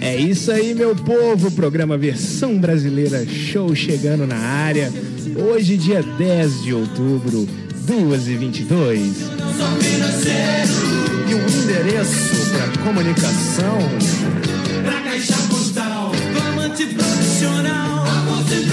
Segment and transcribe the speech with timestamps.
[0.00, 1.50] É isso aí, meu povo.
[1.52, 4.92] Programa Versão Brasileira Show chegando na área.
[5.36, 7.48] Hoje, dia 10 de outubro,
[7.86, 8.98] 2h22.
[11.28, 13.78] E o endereço para comunicação
[14.84, 16.12] Pra caixa postal,
[16.50, 18.04] amante profissional.
[18.04, 18.66] Amor sem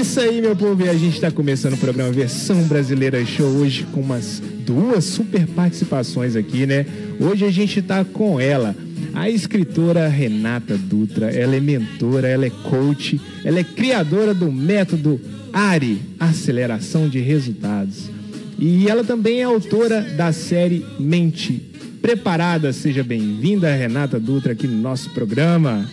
[0.00, 0.82] isso aí, meu povo.
[0.82, 5.46] E a gente está começando o programa Versão Brasileira Show hoje com umas duas super
[5.48, 6.86] participações aqui, né?
[7.20, 8.74] Hoje a gente tá com ela,
[9.12, 11.30] a escritora Renata Dutra.
[11.30, 15.20] Ela é mentora, ela é coach, ela é criadora do método
[15.52, 18.10] ARI, Aceleração de Resultados.
[18.58, 21.60] E ela também é autora da série Mente
[22.00, 22.72] Preparada.
[22.72, 25.86] Seja bem-vinda, Renata Dutra, aqui no nosso programa.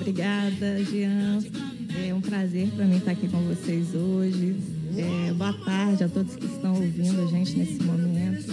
[0.00, 1.67] Obrigada, Jean.
[2.06, 4.54] É um prazer para mim estar aqui com vocês hoje.
[4.96, 8.52] É, boa tarde a todos que estão ouvindo a gente nesse momento.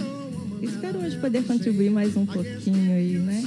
[0.60, 3.44] Espero hoje poder contribuir mais um pouquinho aí, né?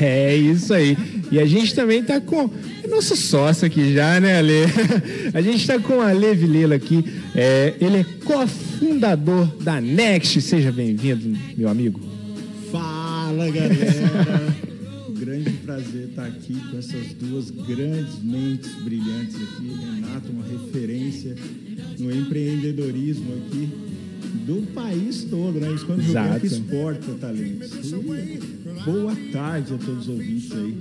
[0.00, 0.96] É isso aí.
[1.30, 2.50] E a gente também tá com
[2.84, 4.64] é nosso sócio aqui já, né, Ale?
[5.32, 7.04] A gente tá com a Ale Vilela aqui.
[7.34, 10.40] É, ele é cofundador da Next.
[10.42, 12.00] Seja bem-vindo, meu amigo.
[12.70, 14.66] Fala galera!
[15.46, 19.68] Grande prazer estar aqui com essas duas grandes mentes brilhantes aqui.
[19.94, 21.36] Renato, uma referência
[22.00, 23.68] no empreendedorismo aqui
[24.44, 25.68] do país todo, né?
[25.72, 26.40] Exato.
[26.40, 27.70] que exporta talentos.
[27.92, 28.40] E
[28.84, 30.74] boa tarde a todos os ouvintes aí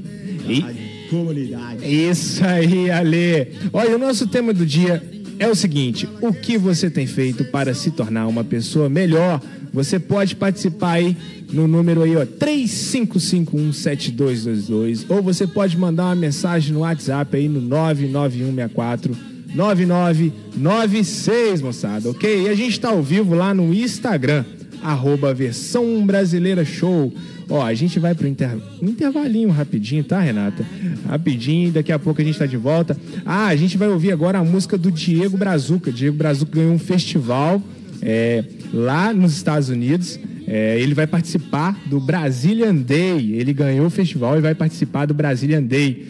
[0.49, 1.85] E- comunidade.
[1.85, 3.47] Isso aí, Ale.
[3.71, 5.01] Olha, o nosso tema do dia
[5.39, 9.41] é o seguinte: o que você tem feito para se tornar uma pessoa melhor?
[9.73, 11.15] Você pode participar aí
[11.51, 17.59] no número aí, ó, 35517222, ou você pode mandar uma mensagem no WhatsApp aí no
[17.61, 22.43] 99164 9996, moçada, ok?
[22.43, 24.43] E a gente tá ao vivo lá no Instagram,
[24.83, 27.13] arroba versão brasileira show.
[27.49, 28.57] Ó, a gente vai pro inter...
[28.81, 30.65] intervalinho rapidinho, tá, Renata?
[31.07, 32.97] Rapidinho, daqui a pouco a gente tá de volta.
[33.25, 35.91] Ah, a gente vai ouvir agora a música do Diego Brazuca.
[35.91, 37.61] Diego Brazuca ganhou um festival
[38.01, 40.19] é, lá nos Estados Unidos.
[40.47, 43.33] É, ele vai participar do Brazilian Day.
[43.33, 46.07] Ele ganhou o festival e vai participar do Brazilian Day.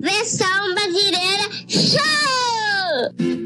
[0.00, 3.41] Versão brasileira show!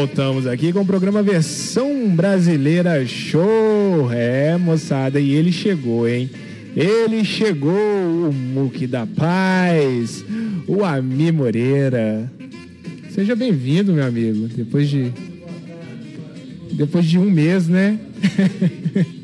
[0.00, 4.10] Voltamos aqui com o programa Versão Brasileira Show.
[4.10, 6.30] É, moçada, e ele chegou, hein?
[6.74, 10.24] Ele chegou, o Muque da Paz,
[10.66, 12.32] o Ami Moreira.
[13.10, 14.48] Seja bem-vindo, meu amigo.
[14.48, 15.12] Depois de.
[16.72, 17.98] Depois de um mês, né?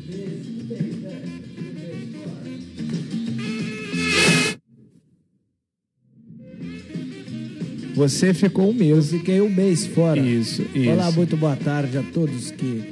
[7.97, 9.09] Você ficou um mês.
[9.09, 10.19] Fiquei um mês fora.
[10.19, 10.89] Isso, isso.
[10.91, 12.83] Olá, muito boa tarde a todos que.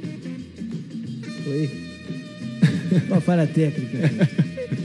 [1.46, 1.70] Oi?
[3.08, 4.10] Uma falha técnica.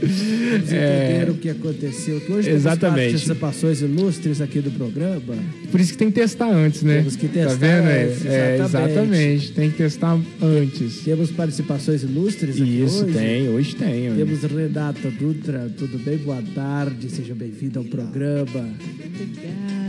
[0.00, 2.20] Vocês entenderam o que aconteceu?
[2.20, 2.52] Que hoje É.
[2.54, 3.06] Exatamente.
[3.08, 5.34] temos participações ilustres aqui do programa.
[5.70, 6.98] Por isso que tem que testar antes, né?
[6.98, 7.88] Temos que testar Tá vendo?
[7.88, 8.90] É, antes, é, exatamente.
[8.92, 9.52] exatamente.
[9.52, 11.00] Tem que testar antes.
[11.04, 13.12] Temos participações ilustres aqui Isso, hoje.
[13.14, 13.48] tem.
[13.48, 14.10] Hoje tem.
[14.10, 14.24] olha.
[14.24, 16.16] Temos Renata Dutra, tudo bem?
[16.18, 18.42] Boa tarde, seja bem-vindo ao programa.
[18.44, 19.81] Obrigada.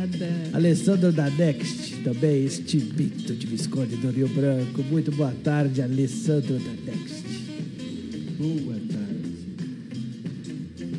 [0.54, 4.84] Alessandro da Next, também este Bito de Visconde do Rio Branco.
[4.90, 7.24] Muito boa tarde, Alessandro da Next.
[8.38, 9.04] Boa tarde.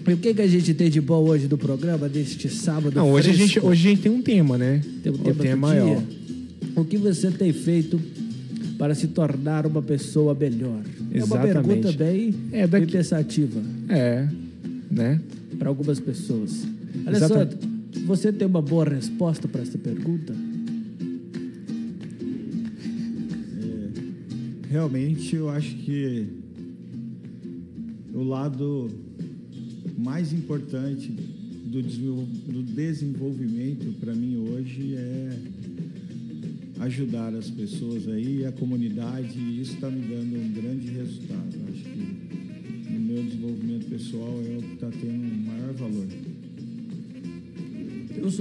[0.06, 3.11] E o que, que a gente tem de bom hoje no programa, deste sábado Não,
[3.11, 4.81] hoje a, gente, hoje a gente tem um tema, né?
[5.02, 5.96] Tem um o tema, tema do maior.
[5.96, 6.06] dia.
[6.76, 8.00] O que você tem feito
[8.76, 10.81] para se tornar uma pessoa melhor?
[11.12, 11.52] É uma Exatamente.
[11.69, 14.26] pergunta bem, É, daqui- bem pensativa É,
[14.90, 15.20] né?
[15.58, 16.50] para algumas pessoas.
[17.06, 17.08] Exatamente.
[17.08, 17.58] Alessandro,
[18.05, 20.35] você tem uma boa resposta para essa pergunta?
[24.71, 26.27] Realmente eu acho que
[28.12, 28.91] o lado
[29.97, 31.12] mais importante
[31.67, 35.39] do, desenvol- do desenvolvimento para mim hoje é
[36.81, 41.55] ajudar as pessoas aí, a comunidade, e isso está me dando um grande resultado.
[41.73, 44.25] Acho que no meu desenvolvimento Eu, sou-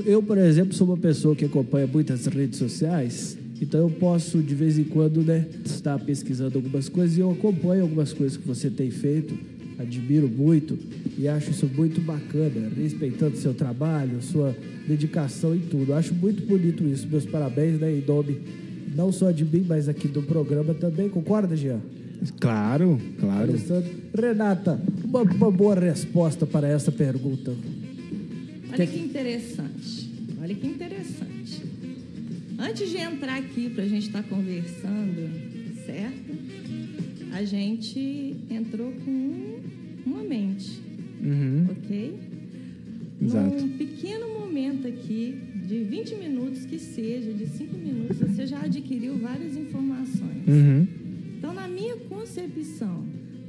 [0.05, 4.55] eu, por exemplo, sou uma pessoa que acompanha muitas redes sociais, então eu posso, de
[4.55, 8.69] vez em quando, né, estar pesquisando algumas coisas e eu acompanho algumas coisas que você
[8.69, 9.37] tem feito,
[9.79, 10.77] admiro muito
[11.17, 14.55] e acho isso muito bacana, respeitando seu trabalho, sua
[14.87, 15.93] dedicação e tudo.
[15.93, 17.07] Acho muito bonito isso.
[17.07, 18.41] Meus parabéns, né, em nome
[18.95, 21.09] não só de mim, mas aqui do programa também.
[21.09, 21.79] Concorda, Jean?
[22.39, 23.49] Claro, claro.
[23.49, 23.89] Alessandro.
[24.15, 27.51] Renata, uma, uma boa resposta para essa pergunta.
[28.73, 30.09] Olha que interessante.
[30.41, 31.61] Olha que interessante.
[32.57, 35.29] Antes de entrar aqui para a gente estar conversando,
[35.85, 36.33] certo?
[37.33, 39.59] A gente entrou com um-
[40.05, 40.79] uma mente,
[41.21, 42.13] Uhum, ok?
[43.21, 43.55] Exato.
[43.65, 45.35] Num pequeno momento aqui,
[45.67, 50.47] de 20 minutos que seja, de 5 minutos, você já adquiriu várias informações.
[50.47, 50.85] uhum.
[51.37, 53.05] Então, na minha concepção,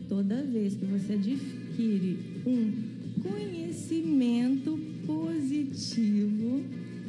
[0.08, 2.16] toda vez que você adquire
[2.46, 2.72] um
[3.22, 4.78] conhecimento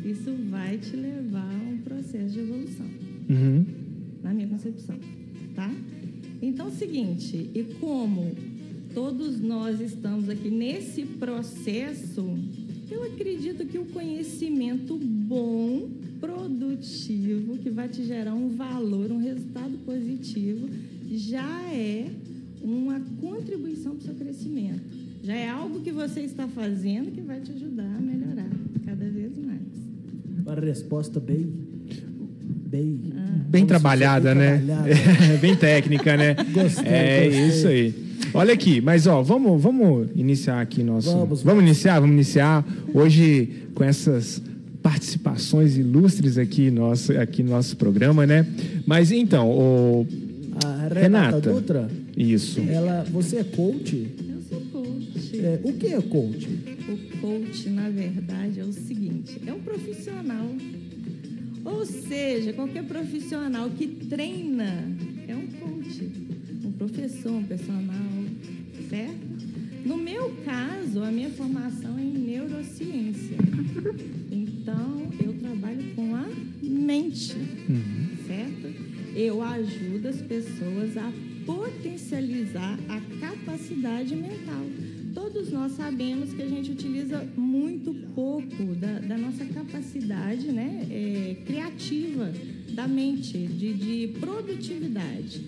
[0.03, 2.85] isso vai te levar a um processo de evolução,
[3.29, 3.65] Uhum.
[4.23, 4.95] na minha concepção,
[5.55, 5.71] tá?
[6.41, 8.31] Então, é o seguinte, e como
[8.93, 12.23] todos nós estamos aqui nesse processo,
[12.89, 15.89] eu acredito que o conhecimento bom,
[16.19, 20.67] produtivo, que vai te gerar um valor, um resultado positivo,
[21.11, 22.09] já é
[22.61, 24.81] uma contribuição para o seu crescimento.
[25.23, 27.99] Já é algo que você está fazendo que vai te ajudar a
[30.55, 31.49] Uma resposta bem.
[32.67, 33.01] Bem.
[33.49, 34.57] Bem trabalhada, dizer, né?
[34.57, 35.37] bem trabalhada.
[35.41, 36.35] bem técnica, né?
[36.53, 37.47] Gostei, é gostei.
[37.47, 37.93] isso aí.
[38.33, 41.11] Olha aqui, mas ó, vamos, vamos iniciar aqui nosso.
[41.11, 44.41] Vamos, vamos iniciar, vamos iniciar hoje com essas
[44.81, 48.45] participações ilustres aqui nosso aqui no nosso programa, né?
[48.85, 50.07] Mas então, o
[50.63, 51.41] A Renata, Renata.
[51.51, 52.61] Dutra, isso.
[52.69, 54.07] ela, você é coach?
[54.29, 55.39] Eu sou coach.
[55.39, 56.47] É, o que é coach?
[56.87, 60.47] O coach, na verdade, é o seguinte: é um profissional.
[61.63, 64.87] Ou seja, qualquer profissional que treina
[65.27, 66.11] é um coach.
[66.63, 68.23] Um professor, um personal,
[68.87, 69.25] certo?
[69.83, 73.37] No meu caso, a minha formação é em neurociência.
[74.31, 76.27] Então, eu trabalho com a
[76.61, 77.35] mente,
[78.27, 79.15] certo?
[79.15, 81.11] Eu ajudo as pessoas a
[81.45, 84.65] potencializar a capacidade mental.
[85.15, 91.35] Todos nós sabemos que a gente utiliza muito pouco da, da nossa capacidade né, é,
[91.45, 92.31] criativa
[92.73, 95.41] da mente, de, de produtividade,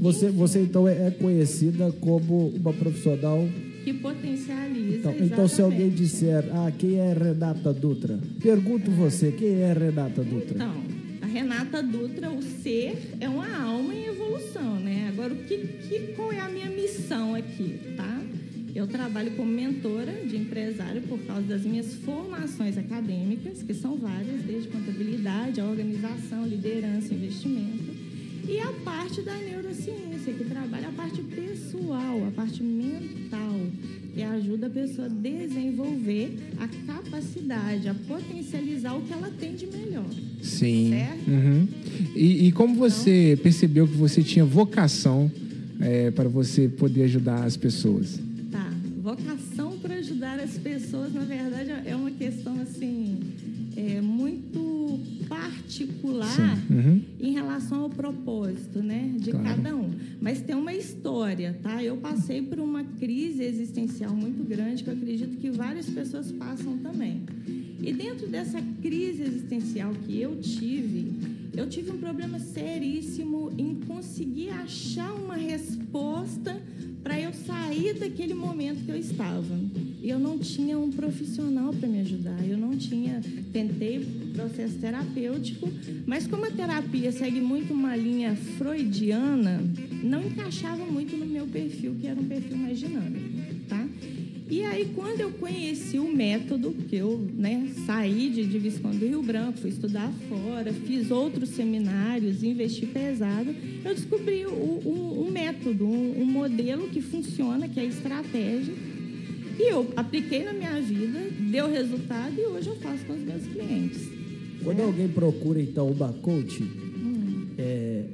[0.00, 3.48] Você, você então é é conhecida como uma profissional.
[3.84, 4.96] que potencializa.
[4.96, 8.18] Então, então se alguém disser, ah, quem é Renata Dutra?
[8.42, 10.54] Pergunto você, quem é Renata Dutra?
[10.56, 10.74] Então,
[11.22, 15.08] a Renata Dutra, o ser é uma alma em evolução, né?
[15.12, 18.21] Agora, o que, que, qual é a minha missão aqui, tá?
[18.74, 24.42] Eu trabalho como mentora de empresário por causa das minhas formações acadêmicas, que são várias,
[24.42, 27.92] desde contabilidade, a organização, liderança, investimento.
[28.48, 33.60] E a parte da neurociência, que trabalha a parte pessoal, a parte mental,
[34.14, 39.66] que ajuda a pessoa a desenvolver a capacidade, a potencializar o que ela tem de
[39.66, 40.10] melhor.
[40.42, 40.90] Sim.
[40.90, 41.30] Certo?
[41.30, 41.68] Uhum.
[42.16, 45.30] E, e como você percebeu que você tinha vocação
[45.78, 48.18] é, para você poder ajudar as pessoas?
[49.02, 53.18] Vocação para ajudar as pessoas, na verdade, é uma questão assim
[53.76, 56.58] é, muito particular.
[56.70, 57.00] Uhum.
[57.18, 59.46] em relação ao propósito, né, de Claro.
[59.46, 59.90] cada um.
[60.20, 61.82] Mas tem uma história, tá?
[61.82, 66.76] Eu passei por uma crise existencial muito grande que eu acredito que várias pessoas passam
[66.78, 67.22] também.
[67.80, 71.12] E dentro dessa crise existencial que eu tive,
[71.54, 76.60] eu tive um problema seríssimo em conseguir achar uma resposta
[77.02, 79.58] para eu sair daquele momento que eu estava.
[80.00, 82.38] E eu não tinha um profissional para me ajudar.
[82.46, 83.20] Eu não tinha,
[83.52, 84.00] tentei
[84.34, 85.68] processo terapêutico,
[86.06, 89.62] mas como a terapia segue muito uma linha freudiana,
[90.02, 93.31] não encaixava muito no meu perfil, que era um perfil mais dinâmico?
[94.52, 99.06] E aí, quando eu conheci o método, que eu né, saí de, de Visconde do
[99.06, 103.48] Rio Branco, fui estudar fora, fiz outros seminários, investi pesado,
[103.82, 104.50] eu descobri o-
[104.84, 108.74] um, um método, um, um modelo que funciona, que é a estratégia.
[109.58, 111.18] E eu apliquei na minha vida,
[111.50, 114.02] deu resultado e hoje eu faço com os meus clientes.
[114.62, 117.46] Quando alguém procura, então, uma coach, Hum.
[117.56, 118.04] é,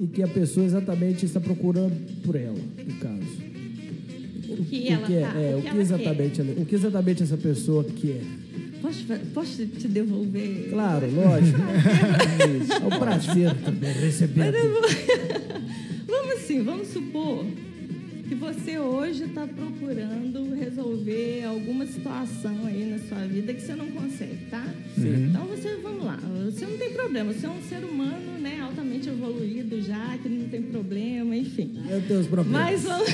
[0.00, 3.27] e que a pessoa exatamente está procurando por ela, no caso.
[4.48, 7.22] O que ela que é, tá, é, o que que exatamente, ela- o que exatamente
[7.22, 8.20] essa pessoa quer?
[8.80, 10.68] Posso, posso te devolver?
[10.70, 11.58] Claro, lógico.
[11.60, 14.52] é um prazer também receber.
[16.06, 17.44] Vamos assim, vamos supor
[18.28, 23.86] que você hoje está procurando resolver algumas situação aí na sua vida que você não
[23.88, 24.64] consegue, tá?
[24.96, 25.26] Uhum.
[25.30, 29.08] Então você, vamos lá, você não tem problema, você é um ser humano, né, altamente
[29.08, 31.72] evoluído já, que não tem problema, enfim.
[31.88, 32.62] Eu tenho os problemas.
[32.62, 33.08] Mas vamos,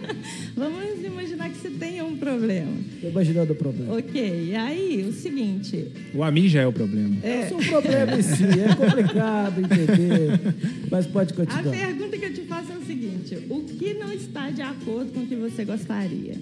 [0.56, 2.72] vamos imaginar que você tenha um problema.
[3.00, 3.96] Tô imaginando o problema.
[3.96, 7.16] Ok, e aí, o seguinte, O AMI já é o problema.
[7.22, 10.40] É um problema em si, é complicado entender.
[10.90, 11.76] Mas pode a continuar.
[11.76, 12.15] pergunta
[13.86, 16.34] que não está de acordo com o que você gostaria?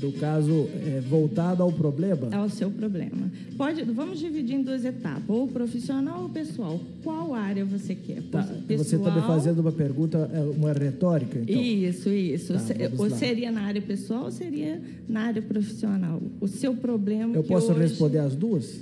[0.00, 3.30] No caso, é, voltado ao problema, É o seu problema.
[3.56, 6.80] Pode, vamos dividir em duas etapas, ou profissional ou pessoal.
[7.02, 8.22] Qual área você quer?
[8.30, 11.60] tá, você está me fazendo uma pergunta, é, uma retórica, então.
[11.60, 12.52] Isso, isso.
[12.52, 12.60] Tá,
[12.98, 13.16] ou lá.
[13.16, 16.22] seria na área pessoal ou seria na área profissional?
[16.40, 17.80] O seu problema Eu posso hoje...
[17.80, 18.80] responder as duas?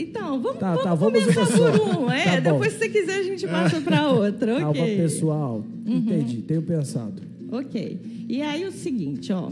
[0.00, 2.10] Então, vamos, Tá, vamos tá, vamos começar por um.
[2.10, 4.62] É, Tá depois, se você quiser, a gente passa para outra.
[4.62, 4.80] Ah, Ok.
[4.80, 4.96] Uhum.
[4.96, 5.64] pessoal.
[5.84, 7.20] Entendi, tenho pensado.
[7.50, 7.98] Ok.
[8.28, 9.50] E aí o seguinte, ó.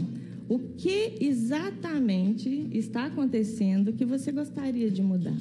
[0.49, 5.33] O que exatamente está acontecendo que você gostaria de mudar?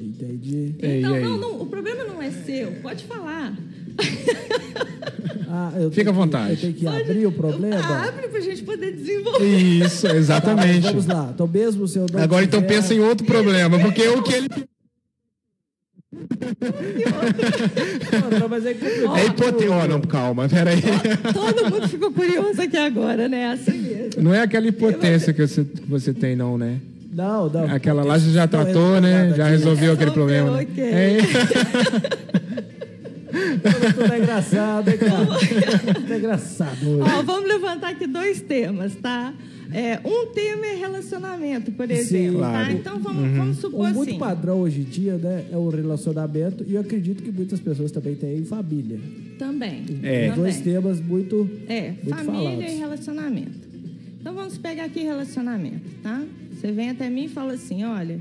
[0.00, 0.74] Entendi.
[0.80, 1.22] É, então, e aí?
[1.24, 2.72] não, não, o problema não é seu.
[2.82, 3.56] Pode falar.
[5.50, 6.50] Ah, eu Fica à que- vontade.
[6.52, 7.78] eu tenho que abrir o problema?
[8.06, 9.46] Abre pra gente poder desenvolver.
[9.46, 10.82] Isso, Tá, exatamente.
[10.82, 11.30] vamos lá.
[11.34, 14.34] Então, mesmo se eu não Agora então tiver- pensa em outro problema, porque o que
[14.34, 14.48] ele
[18.30, 18.70] Não, não, mas é
[19.84, 20.82] é não, calma, peraí.
[21.32, 23.50] Todo mundo ficou curioso aqui agora, né?
[23.52, 24.22] Assim mesmo.
[24.22, 26.78] Não é aquela impotência que você, que você tem, não, né?
[27.10, 27.64] Não, não.
[27.74, 29.34] Aquela lá você já tratou, resolveu né?
[29.36, 30.50] Já resolveu aquele problema.
[30.52, 30.66] né?
[30.70, 30.84] ok.
[30.84, 31.18] É,
[33.94, 35.26] Tudo é engraçado, hein, cara?
[35.94, 37.10] Tudo é engraçado hoje.
[37.18, 39.34] Ó, vamos levantar aqui dois temas, tá?
[39.72, 42.40] É, um tema é relacionamento, por exemplo.
[42.40, 42.48] tá?
[42.50, 42.72] claro.
[42.72, 44.18] Então vamos, vamos supor Um muito assim.
[44.18, 48.14] padrão hoje em dia, né, é o relacionamento e eu acredito que muitas pessoas também
[48.14, 48.98] têm família.
[49.38, 49.84] Também.
[50.02, 50.30] É.
[50.32, 50.72] Dois também.
[50.74, 52.72] temas muito É, muito família falados.
[52.72, 53.68] e relacionamento.
[54.20, 56.22] Então vamos pegar aqui relacionamento, tá?
[56.54, 58.18] Você vem até mim e fala assim, olha,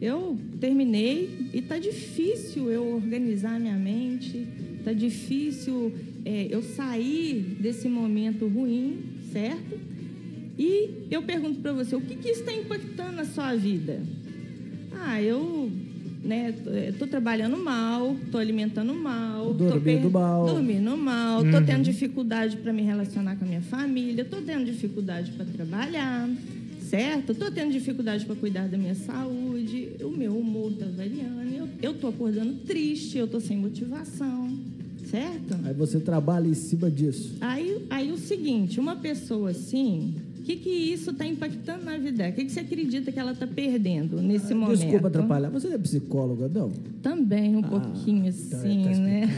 [0.00, 4.46] eu terminei e tá difícil eu organizar minha mente,
[4.84, 5.92] tá difícil
[6.24, 8.98] é, eu sair desse momento ruim,
[9.32, 9.78] certo?
[10.58, 14.00] E eu pergunto para você, o que, que isso está impactando na sua vida?
[14.92, 15.70] Ah, eu
[16.22, 20.46] né, tô- tô trabalhando mal, tô alimentando mal, tô Dormindo mal.
[20.46, 25.30] dormindo mal, tô tendo dificuldade para me relacionar com a minha família, tô tendo dificuldade
[25.32, 26.28] para trabalhar,
[26.90, 27.34] certo?
[27.34, 31.94] Tô tendo dificuldade para cuidar da minha saúde, o meu humor tá variando, eu, eu
[31.94, 34.50] tô acordando triste, eu tô sem motivação,
[35.08, 35.56] certo?
[35.64, 37.36] Aí você trabalha em cima disso.
[37.40, 42.12] Aí, aí o seguinte, uma pessoa assim, o que, que isso está impactando na vida
[42.18, 42.30] dela?
[42.30, 44.78] O que, que você acredita que ela está perdendo nesse momento?
[44.80, 45.48] Desculpa atrapalhar.
[45.50, 46.72] Você é psicóloga, não?
[47.02, 49.28] Também um Ah, pouquinho então assim, tá né?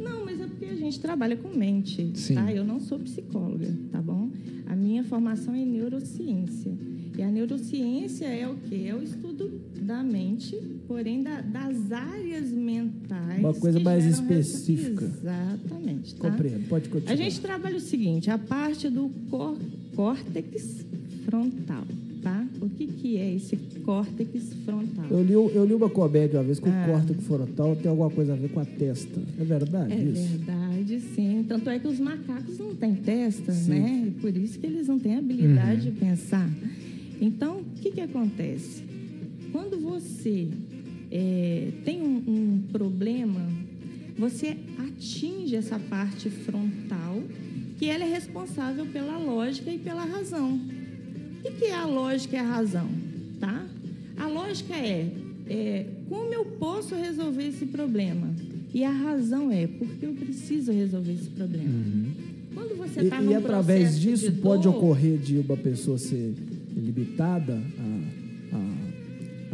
[0.00, 2.34] Não, mas é porque a gente trabalha com mente, Sim.
[2.34, 2.52] tá?
[2.52, 4.28] Eu não sou psicóloga, tá bom?
[4.66, 6.72] A minha formação é em neurociência.
[7.16, 8.84] E a neurociência é o quê?
[8.88, 10.54] É o estudo da mente,
[10.86, 13.38] porém da- das áreas mentais.
[13.40, 15.04] Uma coisa que mais específica.
[15.04, 16.30] Exatamente, tá?
[16.30, 16.68] Compreendo.
[16.68, 17.12] Pode continuar.
[17.12, 19.56] A gente trabalha o seguinte, a parte do cor-
[19.94, 20.84] córtex
[21.24, 21.84] frontal,
[22.22, 22.46] tá?
[22.60, 25.06] O que, que é esse córtex frontal?
[25.10, 26.84] Eu li, eu li uma comédia uma vez com Ah.
[26.86, 29.20] o córtex frontal tem alguma coisa a ver com a testa.
[29.40, 30.22] É verdade É isso?
[30.36, 31.44] verdade, sim.
[31.48, 33.70] Tanto é que os macacos não têm testa, Sim.
[33.70, 34.04] né?
[34.08, 36.50] E por isso que eles não têm habilidade de pensar.
[37.20, 38.82] Então, o que, que acontece?
[39.52, 40.48] Quando você
[41.10, 43.40] é, tem um, um problema,
[44.18, 47.22] você atinge essa parte frontal,
[47.78, 50.58] que ela é responsável pela lógica e pela razão.
[51.44, 52.88] O que, é a lógica e a razão?
[53.38, 53.66] Tá?
[54.16, 55.10] A lógica é,
[55.48, 58.34] é como eu posso resolver esse problema?
[58.74, 61.70] E a razão é porque eu preciso resolver esse problema.
[62.52, 65.56] Quando você E, está e num através processo disso de pode dor, ocorrer de uma
[65.56, 66.34] pessoa ser
[66.76, 68.56] limitada a,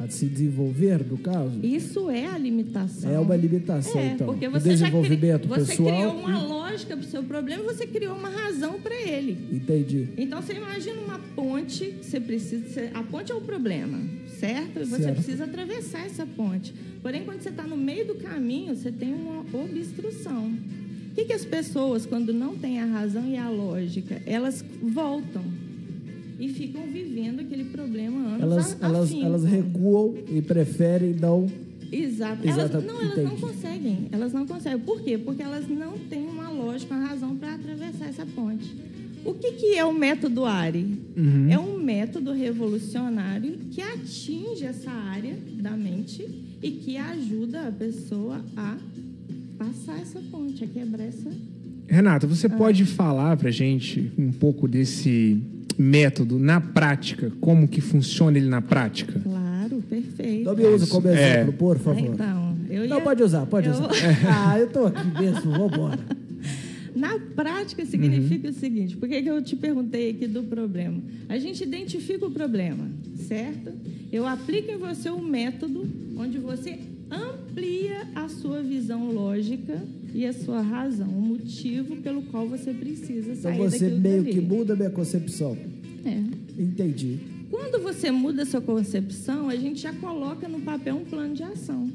[0.00, 1.60] a, a se desenvolver, no caso?
[1.62, 3.10] Isso é a limitação.
[3.10, 4.26] É uma limitação, É, então.
[4.26, 4.90] porque você já cri...
[5.00, 5.96] desenvolvimento você pessoal.
[5.96, 9.36] criou uma lógica para o seu problema, você criou uma razão para ele.
[9.52, 10.08] Entendi.
[10.16, 13.98] Então você imagina uma ponte, que você precisa, a ponte é o problema,
[14.40, 14.80] certo?
[14.80, 15.14] E você Certo.
[15.16, 16.74] precisa atravessar essa ponte.
[17.02, 20.46] Porém, quando você está no meio do caminho, você tem uma obstrução.
[21.10, 25.42] O que, que as pessoas, quando não têm a razão e a lógica, elas voltam
[26.40, 29.24] e ficam vivendo aquele problema anos Elas, a, a elas, fim.
[29.24, 31.50] elas recuam e preferem não.
[31.90, 32.42] Exato.
[32.46, 33.40] Elas, Exata- não, elas não entendi.
[33.40, 33.98] conseguem.
[34.12, 34.78] Elas não conseguem.
[34.78, 35.18] Por quê?
[35.18, 38.74] Porque elas não têm uma lógica, uma razão para atravessar essa ponte.
[39.24, 40.98] O que, que é o método ARI?
[41.16, 41.48] Uhum.
[41.50, 46.26] É um método revolucionário que atinge essa área da mente
[46.62, 48.76] e que ajuda a pessoa a
[49.58, 51.30] passar essa ponte, a quebrar essa.
[51.86, 55.40] Renata, você pode falar pra gente um pouco desse
[55.78, 59.18] método na prática, como que funciona ele na prática?
[59.20, 60.44] Claro, perfeito.
[60.44, 61.12] Não me usa como É.
[61.12, 62.00] exemplo, por favor.
[62.00, 63.88] Então, eu Não, ia- pode usar, pode eu- usar.
[64.28, 65.98] Ah, eu tô aqui mesmo, vambora.
[66.94, 70.98] Na prática, significa o seguinte: por que, que eu te perguntei aqui do problema?
[71.28, 72.86] A gente identifica o problema,
[73.26, 73.72] certo?
[74.12, 75.86] Eu aplico em você um método
[76.18, 76.78] onde você
[77.12, 79.80] amplia a sua visão lógica
[80.14, 84.22] e a sua razão, o motivo pelo qual você precisa Então sair você daquilo meio
[84.22, 84.34] dali.
[84.34, 85.56] que muda a minha concepção.
[86.04, 86.60] É.
[86.60, 87.18] Entendi.
[87.50, 91.42] Quando você muda a sua concepção, a gente já coloca no papel um plano de
[91.42, 91.90] ação.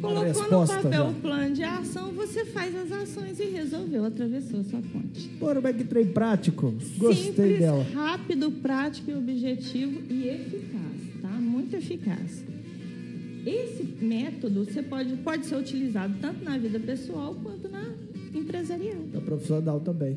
[0.00, 1.08] Colocou no papel já.
[1.08, 5.28] o plano de ação, você faz as ações e resolveu, atravessou a sua ponte.
[5.38, 6.74] Pô, como é que trem prático?
[6.98, 7.84] Gostei Simples, dela.
[7.94, 11.28] rápido, prático e objetivo e eficaz, tá?
[11.28, 12.44] Muito eficaz.
[13.44, 17.92] Esse método você pode, pode ser utilizado tanto na vida pessoal quanto na
[18.34, 19.02] empresarial.
[19.14, 20.16] É profissional também.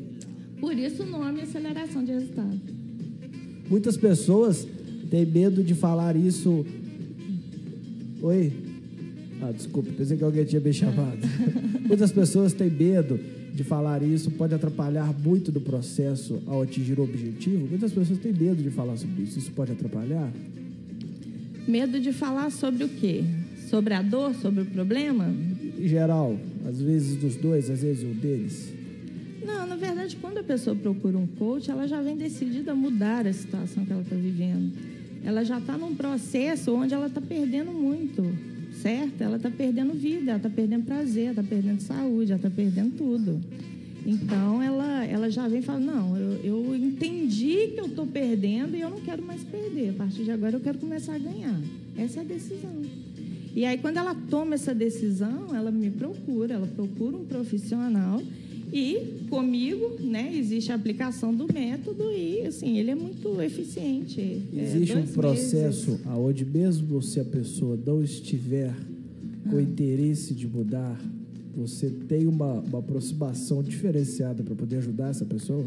[0.60, 2.60] Por isso o nome aceleração de resultado.
[3.68, 4.66] Muitas pessoas
[5.10, 6.64] têm medo de falar isso.
[8.22, 8.52] Oi?
[9.42, 11.18] Ah, desculpa, pensei que alguém tinha me chamado.
[11.86, 13.18] Muitas pessoas têm medo
[13.52, 17.66] de falar isso, pode atrapalhar muito do processo ao atingir o objetivo.
[17.66, 19.38] Muitas pessoas têm medo de falar sobre isso.
[19.38, 20.32] Isso pode atrapalhar?
[21.66, 23.24] Medo de falar sobre o quê?
[23.68, 25.28] Sobre a dor, sobre o problema?
[25.78, 28.72] Em geral, às vezes dos dois, às vezes um deles.
[29.44, 33.26] Não, na verdade, quando a pessoa procura um coach, ela já vem decidida a mudar
[33.26, 34.72] a situação que ela está vivendo.
[35.24, 38.24] Ela já está num processo onde ela está perdendo muito,
[38.80, 39.20] certo?
[39.20, 42.96] Ela está perdendo vida, ela está perdendo prazer, ela está perdendo saúde, ela está perdendo
[42.96, 43.40] tudo.
[44.06, 48.76] Então, ela, ela já vem e fala, não, eu, eu entendi que eu estou perdendo
[48.76, 49.90] e eu não quero mais perder.
[49.90, 51.60] A partir de agora, eu quero começar a ganhar.
[51.98, 52.82] Essa é a decisão.
[53.54, 58.22] E aí, quando ela toma essa decisão, ela me procura, ela procura um profissional
[58.72, 64.20] e comigo, né, existe a aplicação do método e, assim, ele é muito eficiente.
[64.54, 66.06] É, Existe um dois processo meses.
[66.06, 68.74] aonde mesmo se a pessoa não estiver
[69.48, 71.00] com interesse de mudar,
[71.56, 75.64] você tem uma, uma aproximação diferenciada para poder ajudar essa pessoa?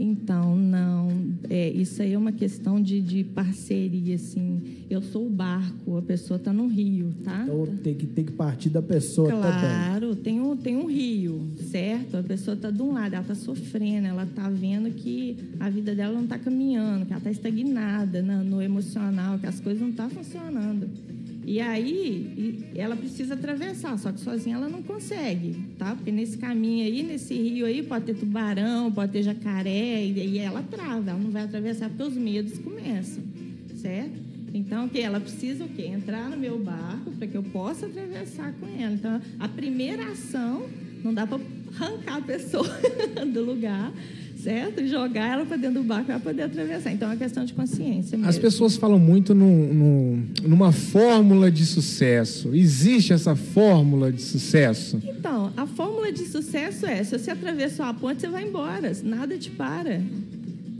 [0.00, 1.08] Então, não.
[1.50, 4.60] É, isso aí é uma questão de, de parceria, assim.
[4.88, 7.42] Eu sou o barco, a pessoa está no rio, tá?
[7.42, 9.50] Então tem que, tem que partir da pessoa também.
[9.58, 12.16] Claro, tem um, tem um rio, certo?
[12.16, 15.92] A pessoa está de um lado, ela está sofrendo, ela está vendo que a vida
[15.96, 19.90] dela não está caminhando, que ela está estagnada na- no emocional, que as coisas não
[19.90, 20.88] estão funcionando.
[21.48, 25.94] E aí, ela precisa atravessar, só que sozinha ela não consegue, tá?
[25.94, 30.38] Porque nesse caminho aí, nesse rio aí, pode ter tubarão, pode ter jacaré, e aí
[30.38, 33.24] ela trava, ela não vai atravessar porque os medos começam,
[33.80, 34.20] certo?
[34.52, 35.86] Então, que ela precisa o quê?
[35.86, 38.92] Entrar no meu barco para que eu possa atravessar com ela.
[38.92, 40.66] Então, a primeira ação
[41.02, 41.40] não dá para
[41.80, 42.68] arrancar a pessoa
[43.32, 43.90] do lugar,
[44.42, 44.80] certo?
[44.80, 46.92] E jogar ela para dentro do barco para poder atravessar.
[46.92, 48.28] Então, é uma questão de consciência mesmo.
[48.30, 52.54] As pessoas falam muito num- num- numa fórmula de sucesso.
[52.54, 55.00] Existe essa fórmula de sucesso?
[55.04, 59.36] Então, a fórmula de sucesso é: se você atravessou a ponte, você vai embora, nada
[59.36, 60.00] te para.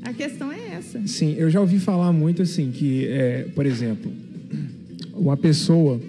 [0.05, 1.01] A questão é essa.
[1.07, 4.11] Sim, eu já ouvi falar muito assim que, é, por exemplo,
[5.14, 6.01] uma pessoa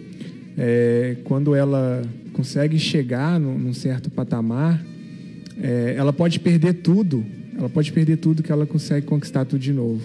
[0.58, 2.02] é, quando ela
[2.34, 4.82] consegue chegar num, num certo patamar,
[5.62, 7.26] é, ela pode perder tudo.
[7.60, 10.02] Ela pode perder tudo que ela consegue conquistar tudo de novo.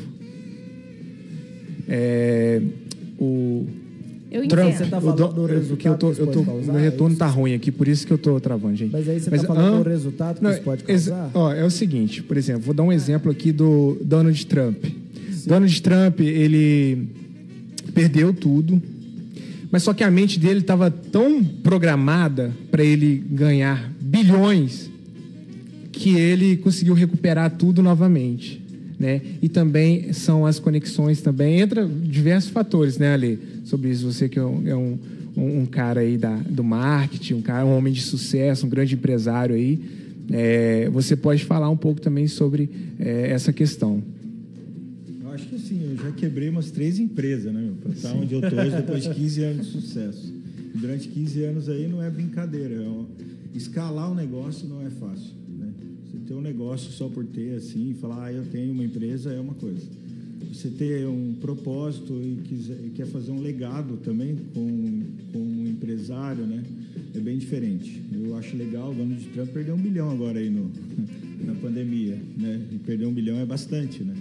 [1.88, 2.60] É,
[3.18, 3.66] o
[4.30, 4.78] Eu Trump, entendo.
[4.78, 6.80] Você tá o falando do- resultado porque eu tô, que isso eu tô, causar, meu
[6.80, 7.18] é retorno isso?
[7.18, 8.90] tá ruim aqui, por isso que eu tô travando, gente.
[8.92, 11.30] Mas aí você tá falando ah, do resultado que isso pode causar?
[11.34, 14.84] Ó, é o seguinte, por exemplo, vou dar um exemplo aqui do Donald Trump.
[15.46, 17.06] Donald Trump, ele
[17.94, 18.82] perdeu tudo,
[19.70, 24.90] mas só que a mente dele estava tão programada para ele ganhar bilhões
[25.98, 28.60] que ele conseguiu recuperar tudo novamente,
[28.98, 29.20] né?
[29.42, 33.38] E também são as conexões também entra diversos fatores, né, Ali?
[33.64, 34.98] Sobre isso você que é um, é um,
[35.36, 38.94] um- um cara aí da, do marketing, um cara, um homem de sucesso, um grande
[38.94, 39.80] empresário aí,
[40.30, 44.02] é, você pode falar um pouco também sobre é, essa questão.
[45.22, 47.74] Eu acho que assim, eu já quebrei umas três empresas, né, meu?
[47.74, 50.32] Pra estar onde eu tô hoje depois de 15 anos de sucesso.
[50.74, 52.74] E durante 15 anos aí não é brincadeira.
[52.74, 53.06] é um-
[53.54, 55.30] escalar o negócio não é fácil,
[56.26, 59.54] ter um negócio só por ter, assim, falar, ah, eu tenho uma empresa é uma
[59.54, 59.82] coisa.
[60.52, 66.46] Você ter um propósito e, quiser, quer fazer um legado também com, com um empresário,
[66.46, 66.62] né?
[67.14, 68.00] É bem diferente.
[68.12, 70.70] Eu acho legal, o Donald Trump perdeu um bilhão agora aí no,
[71.44, 72.60] na pandemia, né?
[72.72, 74.14] E perder um bilhão é bastante, né?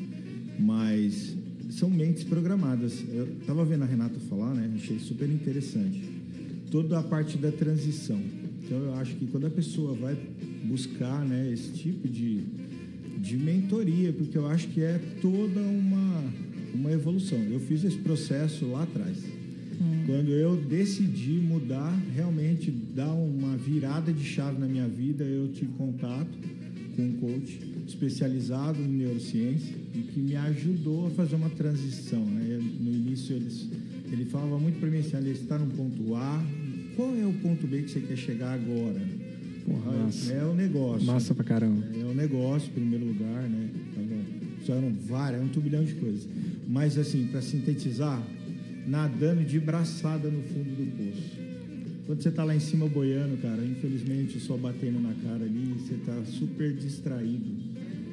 [0.59, 1.35] mas
[1.69, 3.03] são mentes programadas.
[3.11, 4.71] Eu estava vendo a Renata falar, né?
[4.75, 6.01] Achei super interessante.
[6.71, 8.19] Toda a parte da transição.
[8.65, 10.17] Então, eu acho que quando a pessoa vai
[10.63, 12.43] buscar né, esse tipo de,
[13.17, 16.23] de mentoria, porque eu acho que é toda uma,
[16.73, 17.39] uma evolução.
[17.39, 19.17] Eu fiz esse processo lá atrás.
[20.05, 25.71] Quando eu decidi mudar, realmente dar uma virada de chave na minha vida, eu tive
[25.73, 26.37] contato
[26.95, 32.23] com um coach especializado em neurociência e que me ajudou a fazer uma transição.
[32.25, 32.59] Né?
[32.79, 33.69] No início eles,
[34.11, 36.43] ele falava muito para mim assim, "Olha, você está no ponto A,
[36.95, 39.01] qual é o ponto B que você quer chegar agora?
[39.65, 40.33] Porra, Ah, massa.
[40.33, 41.05] é o negócio.
[41.07, 41.85] Massa pra caramba.
[41.99, 43.69] É o negócio, em primeiro lugar, né?
[44.65, 46.27] Tava, eram várias, um turbilhão de coisas.
[46.67, 48.21] Mas, assim, para sintetizar,
[48.87, 51.43] nadando de braçada no fundo do poço.
[52.05, 55.95] Quando você tá lá em cima boiando, cara, infelizmente sol batendo na cara ali, você
[56.05, 57.49] tá super distraído.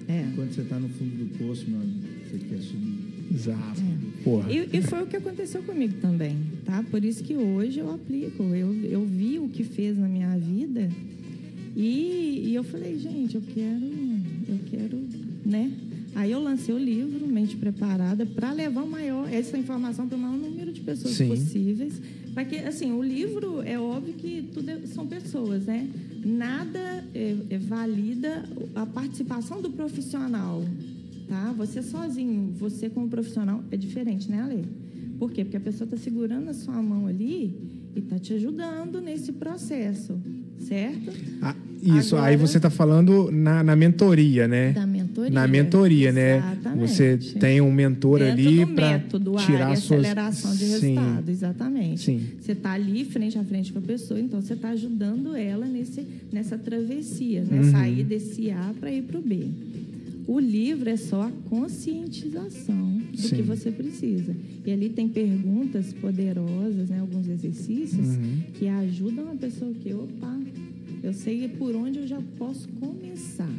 [0.06, 0.28] É.
[0.36, 1.98] Quando você tá no fundo do poço, meu amigo,
[2.30, 3.00] você quer subir.
[3.34, 3.80] Exato.
[4.22, 4.52] Porra.
[4.52, 6.36] E, e foi o que aconteceu comigo também,
[6.70, 6.84] tá?
[6.88, 8.44] Por isso que hoje eu aplico.
[8.54, 10.88] Eu, eu vi o que fez na minha vida
[11.76, 13.84] e, e eu falei, gente, eu quero,
[14.48, 14.98] eu quero,
[15.44, 15.70] né?
[16.14, 20.20] Aí eu lancei o livro, Mente Preparada, para levar o maior, essa informação para o
[20.20, 21.28] maior número de pessoas Sim.
[21.28, 22.00] possíveis.
[22.34, 25.88] Para que, assim, o livro é óbvio que tudo é- são pessoas, né?
[26.24, 30.64] Nada é, é valida a participação do profissional,
[31.28, 31.52] tá?
[31.56, 34.64] Você sozinho, você como profissional é diferente, né, Ale?
[35.20, 35.44] Por quê?
[35.44, 37.54] Porque a pessoa está segurando a sua mão ali
[37.94, 40.18] e está te ajudando nesse processo,
[40.60, 41.12] certo?
[41.42, 44.72] Ah, isso, aí Agora- você está falando na, na mentoria, né?
[44.72, 45.30] Da mentoria.
[45.30, 46.38] Na mentoria, né?
[46.38, 46.88] Exatamente.
[46.90, 48.98] Você tem um mentor Dentro ali para
[49.44, 50.94] tirar área, suas aceleração de Sim.
[50.94, 52.00] resultado, exatamente.
[52.00, 52.22] Sim.
[52.40, 56.02] Você está ali frente a frente com a pessoa, então você está ajudando ela nesse,
[56.32, 57.58] nessa travessia, né?
[57.60, 57.70] Uhum.
[57.72, 59.48] Sair desse A para ir para o B.
[60.32, 63.34] O livro é só a conscientização do Sim.
[63.36, 64.32] que você precisa.
[64.64, 67.00] E ali tem perguntas poderosas, né?
[67.00, 68.42] alguns exercícios Uhum.
[68.54, 70.38] que ajudam a pessoa que, opa,
[71.02, 73.50] eu sei por onde eu já posso começar.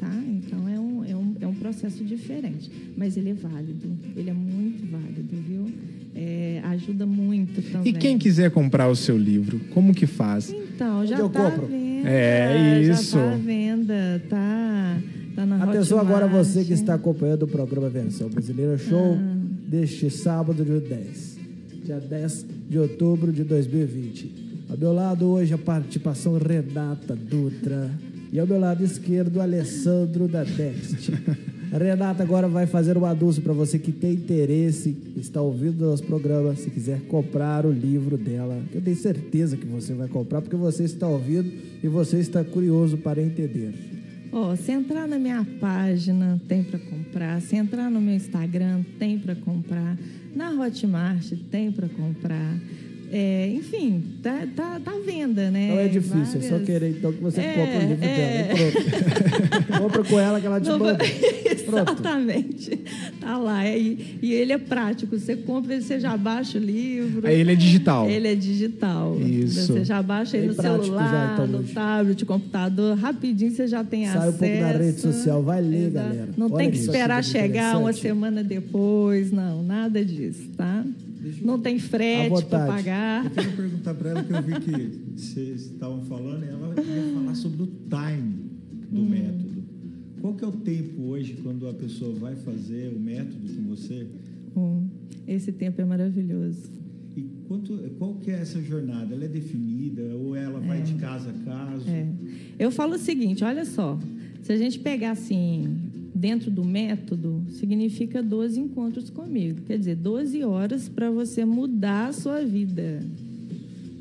[0.00, 0.12] Tá?
[0.26, 4.34] Então é um, é, um, é um processo diferente, mas ele é válido, ele é
[4.34, 5.66] muito válido, viu?
[6.14, 7.92] É, ajuda muito também.
[7.92, 10.50] E quem quiser comprar o seu livro, como que faz?
[10.50, 11.66] Então, já está à compro?
[11.68, 12.08] venda.
[12.08, 13.02] É, Já isso.
[13.18, 14.98] está à venda, tá,
[15.34, 19.36] tá na Atenção agora você que está acompanhando o programa Versão Brasileira Show Ah.
[19.68, 21.38] deste sábado, dia 10.
[21.84, 24.64] Dia 10 de outubro de 2020.
[24.68, 27.90] Ao meu lado hoje a participação Renata Dutra.
[28.32, 31.10] E ao meu lado esquerdo, Alessandro da Text.
[31.72, 36.04] A Renata agora vai fazer um anúncio para você que tem interesse, está ouvindo nosso
[36.04, 38.56] programa, se quiser comprar o livro dela.
[38.72, 41.50] Eu tenho certeza que você vai comprar, porque você está ouvindo
[41.82, 43.74] e você está curioso para entender.
[44.32, 47.40] Ó, se entrar na minha página, tem para comprar.
[47.40, 49.96] Se entrar no meu Instagram, tem para comprar.
[50.34, 52.56] Na Hotmart, tem para comprar.
[53.12, 55.70] É, enfim, tá, tá, tá à venda, né?
[55.70, 58.44] Não é difícil, é só Várias- querer então que você É, compra o livro é.
[58.44, 58.52] dela.
[58.52, 59.66] E pronto.
[59.82, 60.98] Compra com ela que ela te Não, manda.
[61.50, 62.80] Exatamente.
[63.20, 63.68] Tá lá.
[63.68, 65.18] E, e ele é prático.
[65.18, 67.26] Você compra, ele, você já baixa o livro.
[67.26, 68.08] Aí ele é digital.
[68.08, 69.20] Ele é digital.
[69.20, 69.66] Isso.
[69.72, 71.72] Você já baixa aí Bem no celular, já, então, no hoje.
[71.72, 72.96] tablet, computador.
[72.96, 74.34] Rapidinho você já tem Sai acesso.
[74.34, 76.08] um pouco da rede social, vai ler, Exato.
[76.08, 76.28] galera.
[76.36, 76.86] Não Olha tem que isso.
[76.86, 79.30] esperar é chegar uma semana depois.
[79.30, 80.84] Não, nada disso, tá?
[81.42, 83.24] Não tem frete para pagar.
[83.26, 87.14] Eu quero perguntar para ela que eu vi que vocês estavam falando, e ela ia
[87.14, 88.34] falar sobre o time
[88.90, 89.49] do método.
[90.20, 94.06] Qual que é o tempo hoje quando a pessoa vai fazer o método com você?
[94.56, 94.86] Hum,
[95.26, 96.70] Esse tempo é maravilhoso.
[97.16, 99.14] E quanto, qual que é essa jornada?
[99.14, 101.88] Ela é definida ou ela vai de caso a caso?
[101.88, 102.06] É.
[102.58, 103.98] Eu falo o seguinte, olha só.
[104.42, 105.66] Se a gente pegar assim,
[106.14, 109.60] dentro do método, significa 12 encontros comigo.
[109.66, 113.02] Quer dizer, 12 horas para você mudar a sua vida.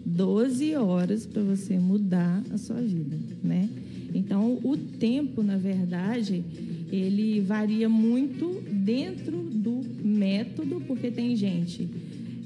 [0.05, 3.69] 12 horas para você mudar a sua vida, né?
[4.13, 6.43] Então, o tempo, na verdade,
[6.91, 11.87] ele varia muito dentro do método, porque tem gente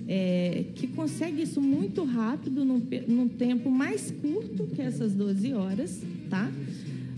[0.08, 6.02] é, que consegue isso muito rápido, num, num tempo mais curto que essas 12 horas,
[6.30, 6.52] tá?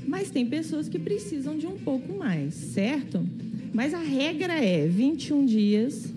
[0.08, 3.25] Mas tem pessoas que precisam de um pouco mais, certo?
[3.73, 6.13] Mas a regra é 21 dias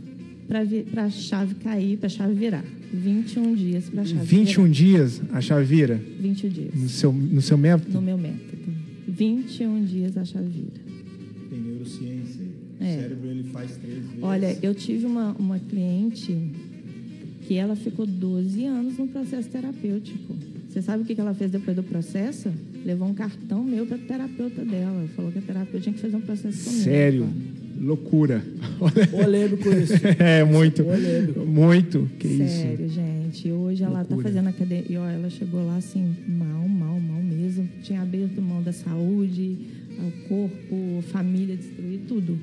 [0.46, 2.64] para a chave cair, para a chave virar.
[2.92, 4.74] 21 dias para a chave 21 virar.
[4.74, 6.74] dias a chave vira 21 dias.
[6.74, 7.92] no seu, no seu método?
[7.92, 8.58] No meu método.
[9.06, 10.80] 21 dias a chave vira.
[11.50, 12.42] Tem neurociência.
[12.80, 12.84] É.
[12.84, 14.22] O cérebro ele faz três vezes.
[14.22, 16.36] Olha, eu tive uma, uma cliente
[17.46, 20.36] que ela ficou 12 anos no processo terapêutico.
[20.68, 22.50] Você sabe o que que ela fez depois do processo?
[22.84, 25.08] Levou um cartão meu para terapeuta dela.
[25.16, 26.84] Falou que a terapeuta tinha que fazer um processo comigo.
[26.84, 27.28] Sério?
[27.80, 28.44] Loucura.
[29.10, 29.94] Polêmico isso.
[30.18, 30.84] é, muito.
[30.84, 31.40] Polêmico.
[31.46, 32.10] Muito.
[32.18, 32.56] Que isso?
[32.62, 33.50] Sério, gente.
[33.50, 34.28] Hoje ela tá Loucura.
[34.28, 34.84] fazendo academia.
[34.88, 37.68] E ó, ela chegou lá assim, mal, mal, mal mesmo.
[37.82, 39.56] Tinha aberto mão da saúde,
[39.98, 42.38] ao corpo, família destruir, tudo.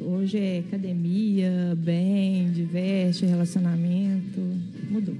[0.00, 4.40] Hoje é academia, bem, diverte, relacionamento,
[4.88, 5.14] mudou.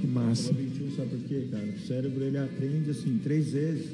[0.00, 0.52] Que massa.
[0.52, 1.64] Falou 21, sabe por quê, cara?
[1.64, 3.86] O cérebro ele aprende assim, três vezes,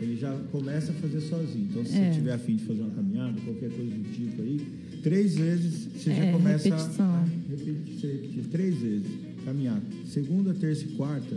[0.00, 1.66] ele já começa a fazer sozinho.
[1.70, 2.08] Então, se É.
[2.12, 4.60] você tiver afim de fazer uma caminhada, qualquer coisa do tipo aí,
[5.02, 7.06] três vezes você já É, começa repetição.
[7.06, 9.06] a repetir, você repetir três vezes,
[9.44, 9.80] caminhar.
[10.08, 11.36] Segunda, terça e quarta,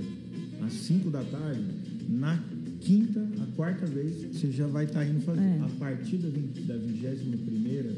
[0.65, 1.61] às cinco da tarde,
[2.09, 2.39] na
[2.81, 5.41] quinta, a quarta vez, você já vai estar indo fazer.
[5.41, 5.59] É.
[5.61, 7.89] A partir da, vigésima primeira,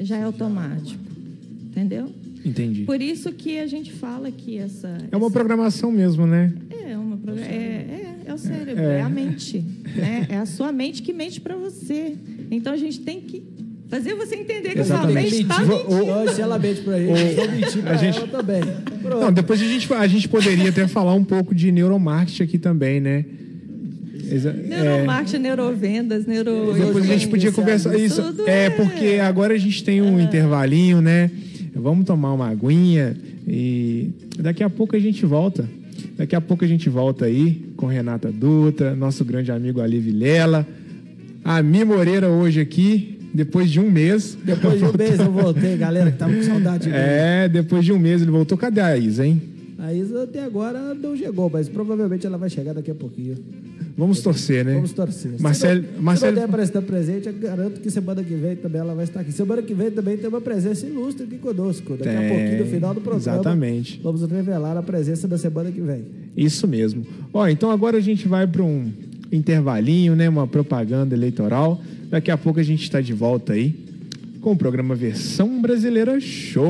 [0.00, 1.02] Já é automático.
[1.66, 2.10] Entendeu?
[2.44, 2.84] Entendi.
[2.84, 4.88] Por isso que a gente fala que essa.
[5.12, 6.52] É uma essa- programação mesmo, né?
[6.70, 8.01] É, uma pro- é,
[8.32, 8.98] é, é o cérebro, É.
[8.98, 9.64] é, a mente.
[9.96, 10.26] Né?
[10.30, 12.14] É a sua mente que mente para você.
[12.50, 13.42] Então a gente tem que
[13.88, 15.30] fazer você entender que a sua Exatamente.
[15.30, 15.94] mente está mentindo.
[15.94, 18.62] Hoje, se ela mente pra gente, eu vou mentir pra a gente- ela também.
[19.02, 19.20] Pronto.
[19.20, 23.00] Não, depois a gente, a gente poderia até falar um pouco de neuromarketing aqui também,
[23.00, 23.24] né?
[24.30, 26.72] Exa- é, Neuromarketing, neurovendas, neuro.
[26.72, 28.22] depois a gente podia conversar isso.
[28.22, 28.70] Tudo É, é.
[28.70, 31.30] porque agora a gente tem um intervalinho, né?
[31.74, 33.14] Vamos tomar uma aguinha
[33.46, 35.68] e daqui a pouco a gente volta.
[36.16, 40.66] Daqui a pouco a gente volta aí com Renata Dutra, nosso grande amigo Ali Vilela.
[41.44, 44.36] A Mi Moreira hoje aqui, depois de um mês.
[44.44, 46.90] Depois de um mês eu voltei, galera, que tava com saudade.
[46.92, 48.56] É, depois de um mês ele voltou.
[48.56, 49.42] Cadê a Isa, hein?
[49.78, 53.36] A Isa até agora não chegou, mas provavelmente ela vai chegar daqui a pouquinho.
[53.96, 54.74] Vamos torcer, né?
[54.74, 55.32] Vamos torcer.
[55.38, 58.34] Marcelo, se não, Marcelo, se não der para estar presente, eu garanto que semana que
[58.34, 59.32] vem também ela vai estar aqui.
[59.32, 61.96] Semana que vem também tem uma presença ilustre aqui conosco.
[61.96, 64.00] Daqui a Tem, pouquinho, no final do programa, exatamente.
[64.02, 66.04] vamos revelar a presença da semana que vem.
[66.36, 67.04] Isso mesmo.
[67.32, 68.90] Ó, então agora a gente vai para um
[69.30, 70.28] intervalinho, né?
[70.28, 71.80] Uma propaganda eleitoral.
[72.10, 73.74] Daqui a pouco a gente está de volta aí
[74.40, 76.66] com o programa Versão Brasileira Show.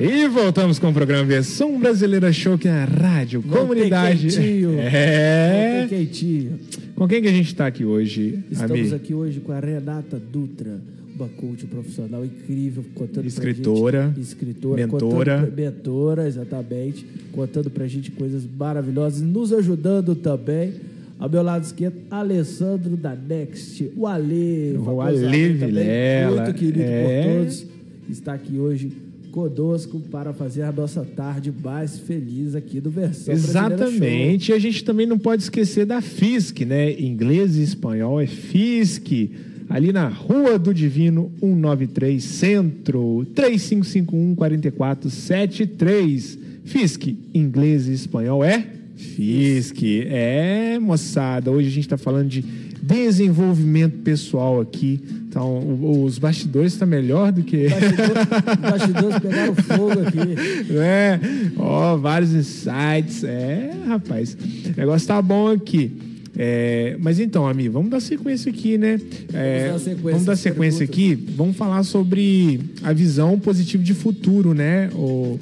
[0.00, 4.28] E voltamos com o programa Versão Brasileira Show aqui na Rádio Voltei Comunidade.
[4.28, 4.78] quentinho.
[4.80, 5.80] É.
[5.80, 6.58] Voltei quentinho.
[6.96, 8.94] Com quem que a gente está aqui hoje, Estamos Ami?
[8.94, 10.80] aqui hoje com a Renata Dutra,
[11.14, 15.38] uma coach profissional incrível, contando Escritora, gente, escritora, mentora.
[15.46, 20.72] pra- mentora, exatamente, contando pra gente coisas maravilhosas, nos ajudando também.
[21.18, 27.22] Ao meu lado esquerdo, Alessandro da Next, o Ale, O Ale Vilela, muito querido é.
[27.22, 27.66] por todos,
[28.08, 28.90] está aqui hoje
[29.30, 33.34] conosco para fazer a nossa tarde mais feliz aqui do Versão Show.
[33.34, 34.50] Exatamente.
[34.50, 36.98] E a gente também não pode esquecer da FISC, né?
[37.00, 39.30] Inglês e espanhol é FISC.
[39.68, 46.38] Ali na Rua do Divino, 193 Centro, 3551 4473.
[46.64, 48.66] FISC, inglês e espanhol é
[48.96, 50.06] FISC.
[50.08, 52.44] É, moçada, hoje a gente está falando de
[52.82, 55.00] desenvolvimento pessoal aqui.
[55.30, 57.68] Então, o- os bastidores estão melhor do que.
[57.68, 58.16] Bastidor-
[58.52, 60.18] Os bastidores pegaram fogo aqui.
[60.76, 61.20] É,
[61.56, 63.22] ó, vários insights.
[63.22, 65.92] É, rapaz, o negócio tá bom aqui.
[66.36, 69.00] É, mas então, Ami, vamos dar sequência aqui, né?
[69.32, 71.14] É, Vamos dar sequência vamos dar sequência aqui.
[71.36, 75.38] Vamos falar sobre a visão positiva de futuro, né, o,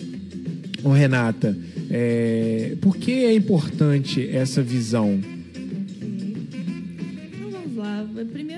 [0.90, 1.56] Renata?
[1.90, 5.18] É, por que é importante essa visão?
[7.32, 8.04] Então vamos lá.
[8.32, 8.57] Primeiro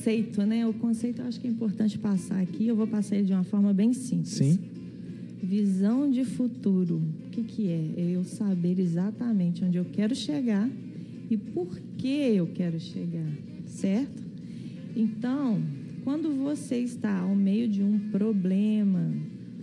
[0.00, 0.66] conceito, né?
[0.66, 2.66] O conceito eu acho que é importante passar aqui.
[2.66, 4.30] Eu vou passar ele de uma forma bem simples.
[4.30, 4.58] Sim.
[5.42, 7.02] Visão de futuro.
[7.26, 7.90] O que, que é?
[7.98, 10.68] É eu saber exatamente onde eu quero chegar
[11.30, 13.30] e por que eu quero chegar,
[13.66, 14.22] certo?
[14.96, 15.60] Então,
[16.02, 19.12] quando você está ao meio de um problema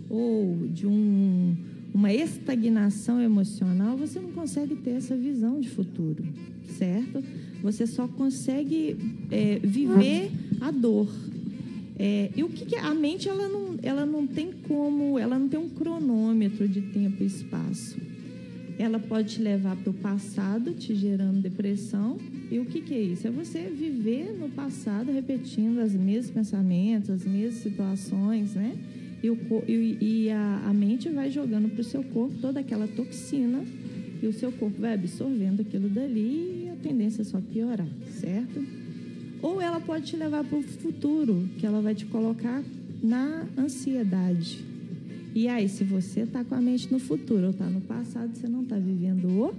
[0.08, 1.56] ou de um,
[1.92, 6.24] uma estagnação emocional, você não consegue ter essa visão de futuro,
[6.78, 7.22] certo?
[7.62, 8.96] Você só consegue
[9.30, 11.08] é, viver a dor.
[11.98, 12.80] É, e o que, que é?
[12.80, 17.22] a mente ela não, ela não tem como, ela não tem um cronômetro de tempo
[17.22, 17.96] e espaço.
[18.78, 22.16] Ela pode te levar para o passado, te gerando depressão.
[22.48, 23.26] E o que, que é isso?
[23.26, 28.76] É você viver no passado, repetindo os mesmos pensamentos, as mesmas situações, né?
[29.20, 33.64] E, o, e a, a mente vai jogando para o seu corpo toda aquela toxina
[34.22, 37.88] e o seu corpo vai absorvendo aquilo dali e a tendência é só piorar,
[38.20, 38.64] certo?
[39.40, 42.62] Ou ela pode te levar para o futuro, que ela vai te colocar
[43.02, 44.64] na ansiedade.
[45.34, 48.48] E aí, se você está com a mente no futuro ou está no passado, você
[48.48, 49.54] não está vivendo o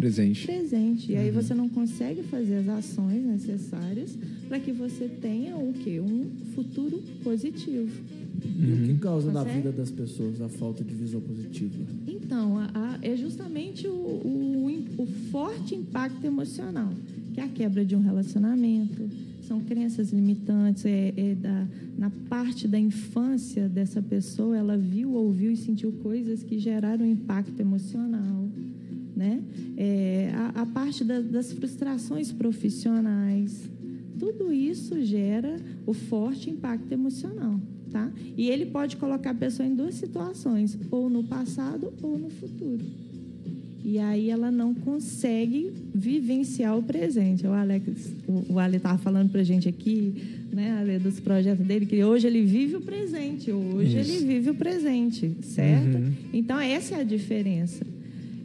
[0.00, 0.46] Presente.
[0.46, 1.12] presente.
[1.12, 4.16] E aí você não consegue fazer as ações necessárias
[4.48, 6.00] para que você tenha o quê?
[6.00, 7.90] Um futuro positivo.
[8.42, 9.56] E o que causa na Consegue?
[9.58, 11.74] vida das pessoas a falta de visão positiva?
[12.08, 16.90] Então, a- a- é justamente o, o, o forte impacto emocional,
[17.34, 19.02] que é a quebra de um relacionamento,
[19.46, 21.66] são crenças limitantes, é, é da,
[21.98, 27.60] na parte da infância dessa pessoa, ela viu, ouviu e sentiu coisas que geraram impacto
[27.60, 28.48] emocional.
[29.16, 29.42] né?
[30.62, 33.68] A, parte da- das frustrações profissionais.
[34.18, 37.58] Tudo isso gera o forte impacto emocional,
[37.90, 38.10] tá?
[38.36, 42.84] E ele pode colocar a pessoa em duas situações, ou no passado ou no futuro.
[43.82, 47.46] E aí ela não consegue vivenciar o presente.
[47.46, 48.12] O Alex,
[48.50, 50.12] o, Ale estava falando para a gente aqui,
[50.52, 54.10] né, Ale, dos projetos dele, que hoje ele vive o presente, hoje Isso.
[54.12, 55.96] ele vive o presente, certo?
[55.96, 56.12] Uhum.
[56.34, 57.86] Então essa é a diferença.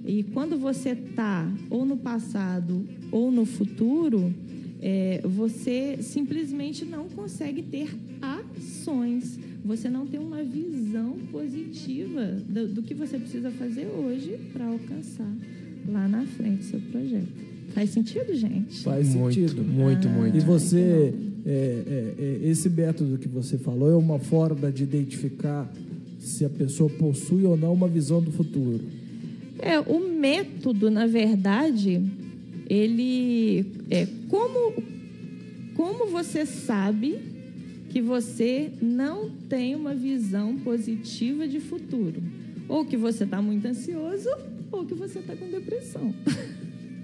[0.06, 4.34] E quando você está ou no passado ou no futuro,
[4.82, 7.90] é, você simplesmente não consegue ter
[8.22, 9.40] ações.
[9.64, 15.32] Você não tem uma visão positiva do, do que você precisa fazer hoje para alcançar
[15.88, 17.28] lá na frente seu projeto.
[17.74, 18.84] Faz sentido, gente?
[18.84, 19.64] Faz muito, sentido.
[19.64, 20.12] muito, Ah.
[20.12, 20.38] muito.
[20.38, 21.14] E você,
[21.46, 22.14] é, é,
[22.46, 25.72] é, esse método que você falou é uma forma de identificar
[26.20, 28.82] se a pessoa possui ou não uma visão do futuro.
[29.60, 32.02] É, o método, na verdade,
[32.70, 34.74] ele é como
[35.76, 37.20] como você sabe
[37.90, 42.24] que você não tem uma visão positiva de futuro,
[42.68, 44.30] ou que você está muito ansioso,
[44.72, 46.14] ou que você está com depressão.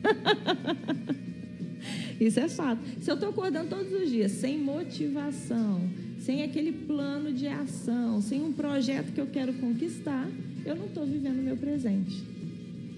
[2.20, 2.82] Isso é fato.
[3.02, 5.82] Se eu estou acordando todos os dias sem motivação,
[6.20, 10.30] sem aquele plano de ação, sem um projeto que eu quero conquistar,
[10.66, 12.24] eu não estou vivendo o meu presente.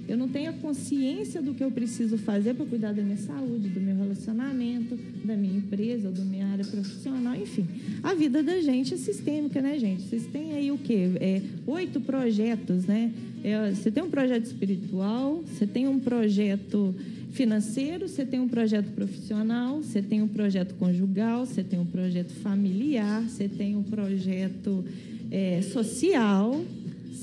[0.08, 3.70] Eu não tenho a consciência do que eu preciso fazer para cuidar da minha saúde,
[3.70, 7.66] do meu relacionamento, da minha empresa, da minha área profissional, enfim.
[8.02, 10.04] A vida da gente é sistêmica, né, gente?
[10.04, 11.12] Vocês têm aí o quê?
[11.22, 13.12] É, oito projetos, né?
[13.44, 16.94] É, você tem um projeto espiritual, você tem um projeto
[17.32, 22.32] financeiro, você tem um projeto profissional, você tem um projeto conjugal, você tem um projeto
[22.32, 24.86] familiar, você tem um projeto
[25.32, 26.64] é, social,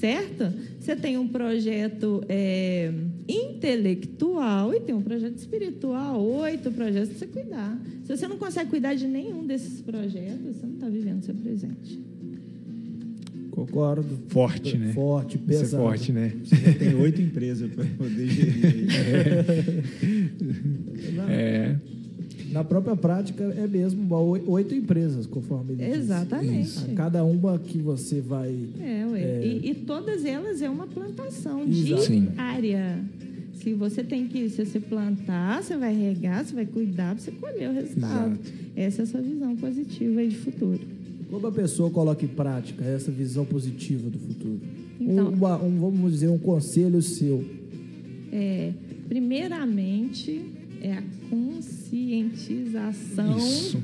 [0.01, 0.51] certo?
[0.81, 2.91] Você tem um projeto é,
[3.29, 7.79] intelectual e tem um projeto espiritual, oito projetos para você cuidar.
[8.05, 11.35] Se você não consegue cuidar de nenhum desses projetos, você não está vivendo o seu
[11.35, 12.01] presente.
[13.51, 14.19] Concordo.
[14.29, 14.93] Forte, né?
[14.95, 15.83] Forte, Isso é pesado.
[15.83, 16.33] forte, né?
[16.79, 18.87] Tem oito empresas para poder gerir.
[21.15, 21.77] Na, É.
[22.53, 24.13] na própria prática é mesmo
[24.47, 25.99] oito empresas, conforme ele disse.
[25.99, 26.79] Exatamente.
[26.91, 29.21] A cada uma que você vai É, ué.
[29.23, 29.47] É.
[29.47, 32.03] E, e todas elas é uma plantação Exato.
[32.03, 32.27] Sim.
[32.33, 33.05] diária.
[33.55, 37.69] Se você tem que, se você plantar, você vai regar, você vai cuidar você colher
[37.71, 38.33] o resultado.
[38.33, 38.53] Exato.
[38.75, 40.81] Essa é a sua visão positiva aí de futuro.
[41.31, 44.61] Como a pessoa coloca em prática essa visão positiva do futuro?
[44.99, 47.45] Então- Uma- um, vamos dizer, um conselho seu.
[48.33, 48.73] É,
[49.09, 50.41] primeiramente,
[50.81, 53.79] é a conscientização Isso.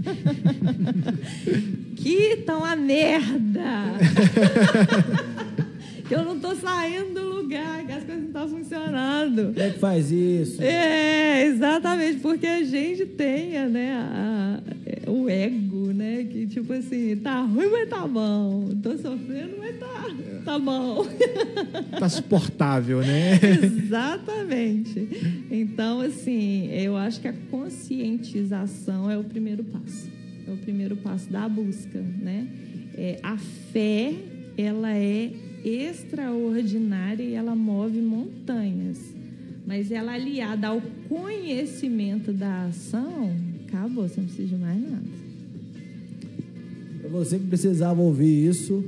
[1.96, 3.98] que tá uma merda.
[6.08, 9.48] que eu não tô saindo do lugar, que as coisas não estão funcionando.
[9.54, 10.62] Como é que faz isso?
[10.62, 14.79] É, exatamente, porque a gente tem né, a- a-
[15.10, 16.24] o ego, né?
[16.24, 18.70] Que tipo assim, tá ruim, mas tá bom.
[18.82, 20.06] Tô sofrendo, mas tá,
[20.44, 21.06] tá bom.
[21.98, 23.38] Tá suportável, né?
[23.62, 25.08] Exatamente.
[25.50, 30.08] Então, assim, eu acho que a conscientização é o primeiro passo.
[30.46, 32.46] É o primeiro passo da busca, né?
[32.96, 34.14] É, a fé,
[34.56, 35.30] ela é
[35.64, 39.14] extraordinária e ela move montanhas.
[39.66, 43.36] Mas ela aliada ao conhecimento da ação,
[43.72, 45.02] acabou, você não precisa de mais nada.
[47.00, 48.84] Pra você que precisava ouvir isso,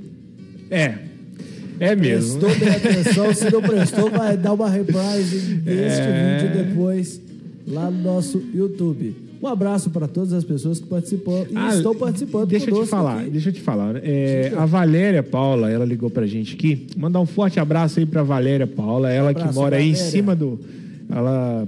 [0.70, 0.94] É.
[1.80, 2.38] É mesmo.
[2.38, 3.34] prestou bem atenção.
[3.34, 6.38] Se não prestou, vai dar uma reprise deste É.
[6.38, 7.20] vídeo depois
[7.66, 9.16] lá no nosso YouTube.
[9.42, 12.88] Um abraço para todas as pessoas que participam e Ah, estão participando Deixa eu te
[12.88, 13.30] falar, aqui.
[13.30, 13.96] deixa eu te falar.
[14.04, 16.86] É, a Valéria Paula, ela ligou pra gente aqui.
[16.96, 20.10] Mandar um forte abraço aí pra Valéria Paula, ela que Abraço, mora aí em Valéria.
[20.12, 20.60] cima do.
[21.10, 21.66] Ela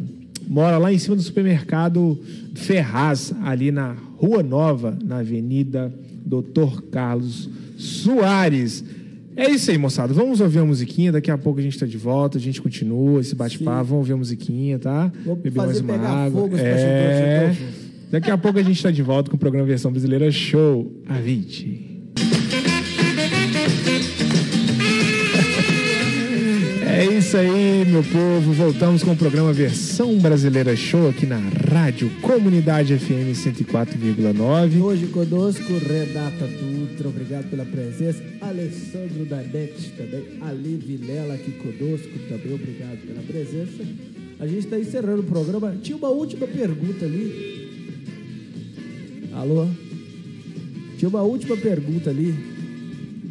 [0.48, 2.18] mora lá em cima do supermercado
[2.54, 5.92] Ferraz, ali na Rua Nova, na Avenida
[6.24, 8.84] Doutor Carlos Soares.
[9.36, 10.14] É isso aí, moçada.
[10.14, 11.10] Vamos ouvir a musiquinha.
[11.10, 13.84] Daqui a pouco a gente tá de volta, a gente continua esse bate-papo.
[13.84, 15.12] Vamos ouvir a musiquinha, tá?
[15.24, 16.42] Vamos Beber mais uma água.
[16.42, 17.54] fogo é...
[18.10, 21.18] Daqui a pouco a gente está de volta com o programa Versão Brasileira Show a
[21.18, 21.93] 20.
[27.04, 28.50] É isso aí, meu povo.
[28.54, 34.80] Voltamos com o programa Versão Brasileira Show aqui na Rádio Comunidade FM 104,9.
[34.80, 38.22] Hoje conosco, Renata Dutra, obrigado pela presença.
[38.40, 40.38] Alessandro Danete também.
[40.40, 43.84] Ali Vilela aqui conosco também, obrigado pela presença.
[44.40, 45.76] A gente está encerrando o programa.
[45.82, 47.68] Tinha uma última pergunta ali.
[49.34, 49.68] Alô?
[50.96, 52.34] Tinha uma última pergunta ali.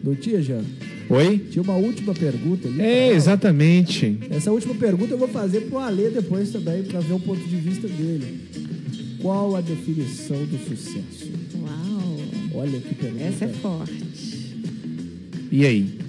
[0.03, 0.61] Não tinha, Jean?
[1.10, 1.38] Oi?
[1.51, 2.82] Tinha uma última pergunta ali.
[2.82, 4.18] É, exatamente.
[4.30, 7.56] Essa última pergunta eu vou fazer pro Alê depois também, para ver o ponto de
[7.56, 8.41] vista dele.
[9.22, 11.32] Qual a definição do sucesso?
[11.62, 12.18] Uau!
[12.56, 13.24] Olha que pergunta.
[13.24, 14.04] Essa é forte.
[15.51, 15.99] E aí?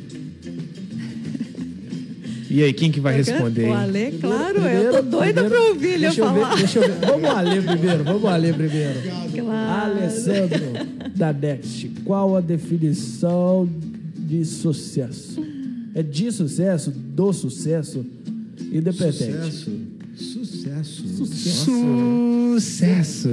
[2.50, 3.68] E aí, quem que vai responder?
[3.68, 3.72] O?
[3.72, 6.56] Alê, claro, Primeiro- eu tô doida primeiro- pra ouvir ele deixa eu ver- falar.
[6.56, 7.06] deixa eu ver.
[7.06, 9.00] Vamos Alê primeiro, vamos Alê primeiro.
[9.34, 9.92] Claro.
[9.98, 10.60] Alessandro
[11.16, 13.68] da Next, qual a definição
[14.38, 15.40] de sucesso?
[15.94, 18.04] É de sucesso, do sucesso,
[18.72, 19.22] independente.
[19.22, 19.70] Sucesso.
[20.16, 21.08] Sucesso.
[22.58, 23.28] Sucesso.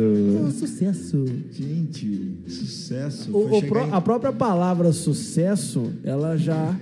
[0.60, 1.26] Sucesso.
[1.54, 3.32] Gente, sucesso.
[3.32, 6.78] O- o pró- chegar a própria palavra sucesso, ela já.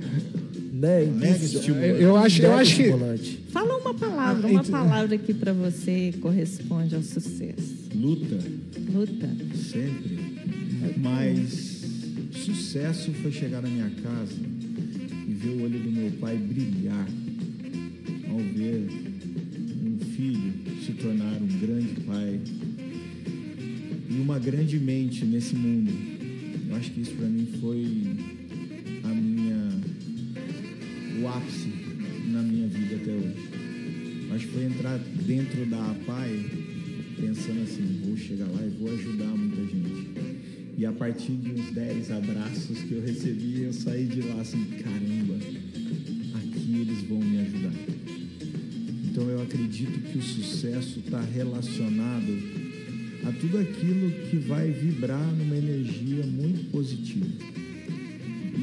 [0.72, 2.02] Né, Mega induz- estimulante.
[2.02, 3.40] Eu acho, eu acho que.
[3.52, 7.76] Fala uma palavra, Ah, uma ent- palavra que pra você corresponde ao sucesso.
[7.94, 8.38] em luta,
[8.94, 9.28] Luta.
[9.70, 10.20] sempre.
[10.98, 11.79] Mas
[12.32, 14.36] sucesso foi chegar na minha casa
[15.28, 17.08] e ver o olho do meu pai brilhar
[18.30, 18.88] ao ver
[19.84, 20.54] um filho
[20.86, 22.40] se tornar um grande pai
[24.10, 25.92] e uma grande mente nesse mundo.
[26.70, 27.86] Eu acho que isso para mim foi
[29.04, 29.82] a minha
[31.22, 31.70] o ápice
[32.28, 33.50] na minha vida até hoje.
[34.30, 36.46] Eu acho que foi entrar dentro da APAI
[37.20, 39.79] pensando assim, vou chegar lá e vou ajudar muita gente.
[40.80, 44.64] E a partir de uns 10 abraços que eu recebi, eu saí de lá assim,
[44.82, 45.36] caramba,
[46.36, 47.74] aqui eles vão me ajudar.
[49.04, 52.32] Então eu acredito que o sucesso está relacionado
[53.28, 57.28] a tudo aquilo que vai vibrar numa energia muito positiva.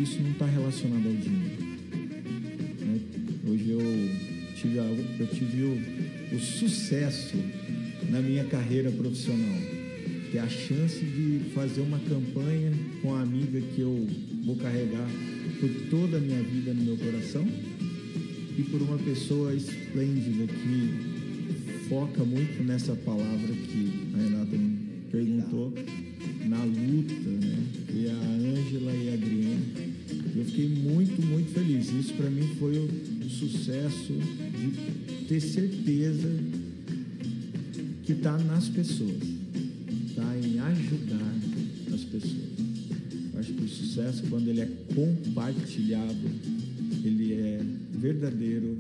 [0.03, 1.63] Isso não está relacionado ao dinheiro.
[2.81, 3.01] né?
[3.47, 3.81] Hoje eu
[4.57, 7.37] tive, eu tive o, o sucesso
[8.09, 9.76] na minha carreira profissional.
[10.39, 12.71] A chance de fazer uma campanha
[13.01, 14.07] com a amiga que eu
[14.45, 15.09] vou carregar
[15.59, 17.47] por toda a minha vida no meu coração
[18.59, 24.79] e por uma pessoa esplêndida que foca muito nessa palavra que a Renata me
[25.11, 25.73] perguntou,
[26.47, 27.57] na luta, né?
[28.05, 29.65] É a Ângela e a Adriana.
[30.37, 31.91] Eu fiquei muito, muito feliz.
[31.93, 36.29] Isso para mim foi o sucesso de ter certeza
[38.05, 39.36] que está nas pessoas,
[42.21, 42.47] pessoas.
[43.35, 46.15] Eu acho que o sucesso, quando ele é compartilhado,
[47.05, 47.61] ele é
[47.93, 48.77] verdadeiro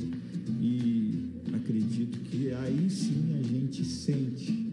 [0.60, 1.10] e
[1.52, 4.66] acredito que aí sim a gente sente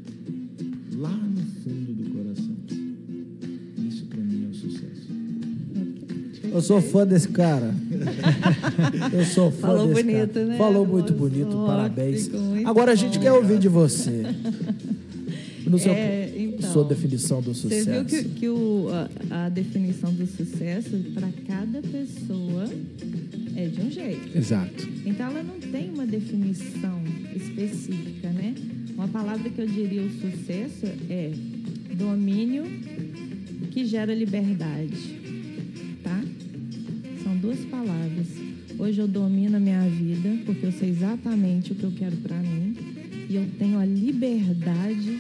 [0.96, 2.56] lá no fundo do coração.
[3.88, 5.08] Isso para mim é o sucesso.
[6.52, 7.74] Eu sou fã desse cara.
[9.12, 10.46] Eu sou fã Falou desse bonito, cara.
[10.46, 10.58] né?
[10.58, 12.30] Falou muito Falou bonito, parabéns.
[12.30, 14.24] muito Agora a gente bom, quer ouvir de você.
[15.66, 16.23] No seu, É,
[16.74, 17.92] sua definição do Você sucesso.
[17.92, 18.88] viu que, que o,
[19.30, 22.70] a, a definição do sucesso para cada pessoa
[23.56, 24.38] é de um jeito.
[24.38, 24.88] Exato.
[25.06, 27.02] Então ela não tem uma definição
[27.36, 28.56] específica, né?
[28.96, 31.32] Uma palavra que eu diria o sucesso é
[31.96, 32.64] domínio
[33.72, 35.20] que gera liberdade,
[36.04, 36.24] tá?
[37.24, 38.28] São duas palavras.
[38.78, 42.38] Hoje eu domino a minha vida porque eu sei exatamente o que eu quero para
[42.38, 42.76] mim
[43.30, 45.20] e eu tenho a liberdade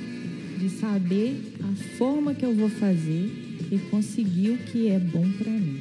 [0.64, 3.30] de saber a forma que eu vou fazer
[3.70, 5.78] e conseguir o que é bom para mim,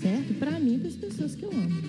[0.00, 0.34] certo?
[0.34, 1.82] Para mim e para as pessoas que eu amo.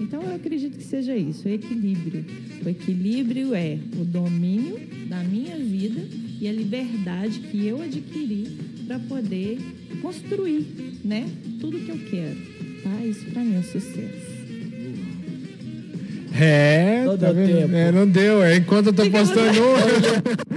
[0.00, 2.24] Então eu acredito que seja isso, o equilíbrio.
[2.64, 6.00] O equilíbrio é o domínio da minha vida
[6.40, 8.48] e a liberdade que eu adquiri
[8.88, 9.58] para poder
[10.00, 10.66] construir,
[11.04, 11.28] né?
[11.60, 12.38] Tudo que eu quero,
[12.82, 13.06] tá?
[13.06, 14.32] Isso para mim é sucesso.
[16.34, 17.76] É, Não tá deu vendo?
[17.76, 18.42] É, não deu.
[18.42, 19.60] É, enquanto eu tô postando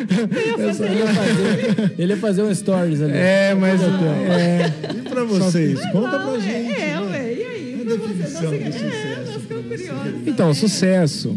[0.00, 3.12] Ele ia fazer, ele ia fazer um stories ali.
[3.12, 3.80] É, mas.
[3.82, 5.80] É, E para vocês?
[5.92, 6.72] Conta pra Não, gente.
[6.72, 7.84] É, é, ué, e aí?
[7.84, 9.84] Pra você, não, é, sucesso nós ficamos pra você.
[9.86, 10.12] curiosos.
[10.26, 11.36] Então, sucesso.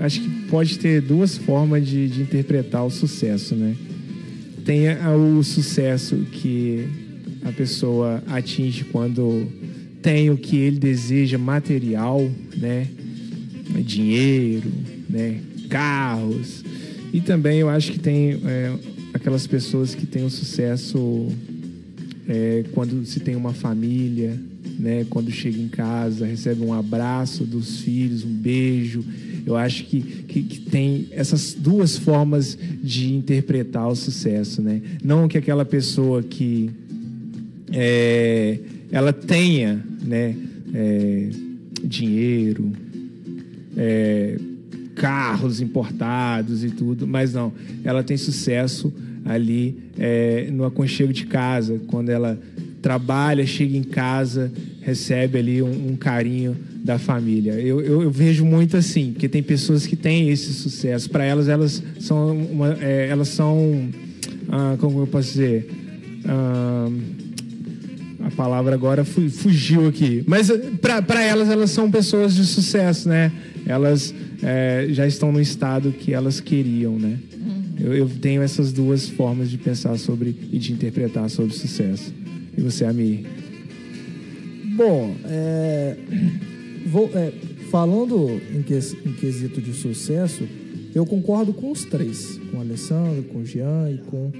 [0.00, 3.74] Acho que pode ter duas formas de, de interpretar o sucesso, né?
[4.64, 4.88] Tem
[5.38, 6.86] o sucesso que
[7.44, 9.46] a pessoa atinge quando
[10.02, 12.86] tem o que ele deseja material, né?
[13.82, 14.70] Dinheiro,
[15.08, 15.36] né?
[15.68, 16.64] Carros.
[17.14, 18.74] E também eu acho que tem é,
[19.12, 21.28] aquelas pessoas que têm o sucesso
[22.28, 24.36] é, quando se tem uma família,
[24.78, 25.06] né?
[25.08, 29.04] Quando chega em casa, recebe um abraço dos filhos, um beijo.
[29.46, 34.82] Eu acho que, que, que tem essas duas formas de interpretar o sucesso, né?
[35.00, 36.68] Não que aquela pessoa que
[37.70, 38.58] é,
[38.90, 40.34] ela tenha, né?
[40.74, 41.30] é,
[41.84, 42.72] dinheiro,
[43.76, 44.36] é,
[44.94, 48.92] carros importados e tudo, mas não, ela tem sucesso
[49.24, 52.38] ali é, no aconchego de casa, quando ela
[52.82, 57.52] trabalha, chega em casa, recebe ali um, um carinho da família.
[57.54, 61.08] Eu, eu, eu vejo muito assim, porque tem pessoas que têm esse sucesso.
[61.08, 63.88] Para elas, elas são, uma, é, elas são,
[64.50, 65.66] ah, como eu posso dizer,
[66.26, 66.88] Ah,
[68.26, 70.22] a palavra agora fu- fugiu aqui.
[70.26, 73.30] Mas para elas, elas são pessoas de sucesso, né?
[73.66, 74.14] Elas
[74.44, 77.18] é, já estão no estado que elas queriam, né?
[77.80, 82.12] Eu, eu tenho essas duas formas de pensar sobre e de interpretar sobre sucesso.
[82.56, 83.26] E você, Ami?
[84.76, 85.96] Bom, é,
[86.86, 87.32] vou- é,
[87.70, 90.44] falando em, ques- em quesito de sucesso,
[90.94, 94.30] eu concordo com os três, com o Alessandro, com o Jean e com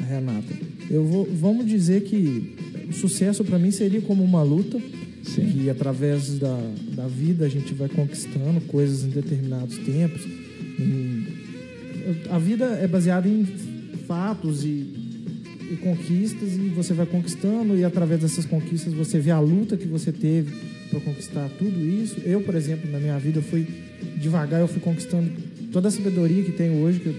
[0.00, 0.52] a Renata.
[0.90, 2.54] Eu vou, vamos dizer que
[2.88, 4.80] o sucesso para mim seria como uma luta,
[5.22, 5.50] Sim.
[5.50, 6.58] que através da,
[6.94, 10.22] da vida a gente vai conquistando coisas em determinados tempos.
[10.78, 11.26] Em-
[12.30, 13.44] a vida é baseada em
[14.06, 14.98] fatos e
[15.70, 19.86] e conquistas e você vai conquistando e através dessas conquistas você vê a luta que
[19.86, 20.52] você teve
[20.90, 22.16] para conquistar tudo isso.
[22.24, 23.64] Eu, por exemplo, na minha vida eu fui
[24.16, 25.30] devagar, eu fui conquistando
[25.70, 27.14] toda a sabedoria que tenho hoje, que eu,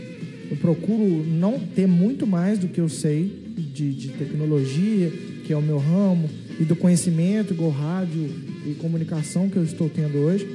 [0.51, 3.31] eu procuro não ter muito mais do que eu sei
[3.73, 5.09] de, de tecnologia,
[5.45, 6.29] que é o meu ramo,
[6.61, 8.29] e do conhecimento, igual rádio
[8.67, 10.47] e comunicação que eu estou tendo hoje.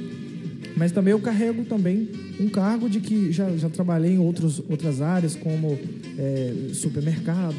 [0.77, 2.07] Mas também eu carrego também
[2.39, 5.77] um cargo de que já, já trabalhei em outros, outras áreas, como
[6.17, 7.57] é, supermercado,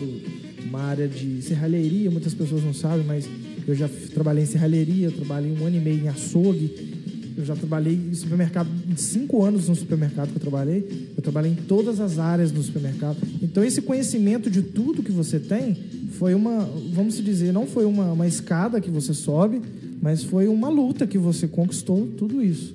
[0.65, 3.29] uma área de serralheria, muitas pessoas não sabem, mas
[3.67, 6.97] eu já trabalhei em serralheria, trabalhei um ano e meio em açougue,
[7.37, 11.55] eu já trabalhei em supermercado, cinco anos no supermercado que eu trabalhei, eu trabalhei em
[11.55, 13.19] todas as áreas do supermercado.
[13.43, 15.77] Então esse conhecimento de tudo que você tem
[16.11, 19.61] foi uma, vamos dizer, não foi uma, uma escada que você sobe,
[20.01, 22.75] mas foi uma luta que você conquistou tudo isso.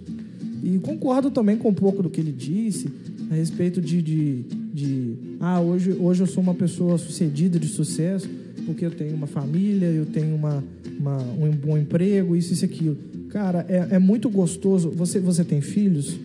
[0.63, 2.87] E concordo também com um pouco do que ele disse
[3.29, 8.29] a respeito de, de, de ah, hoje, hoje eu sou uma pessoa sucedida de sucesso
[8.65, 10.63] porque eu tenho uma família, eu tenho uma,
[10.97, 12.97] uma- um bom emprego, isso, isso e aquilo.
[13.29, 14.89] Cara, é, é muito gostoso.
[14.91, 16.15] Você, você tem filhos?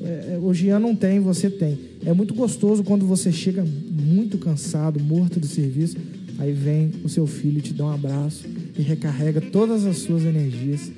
[0.00, 1.78] É, é, o Jean não tem, você tem.
[2.06, 5.96] É muito gostoso quando você chega muito cansado, morto do serviço,
[6.38, 8.44] aí vem o seu filho te dá um abraço
[8.76, 10.90] e recarrega todas as suas energias,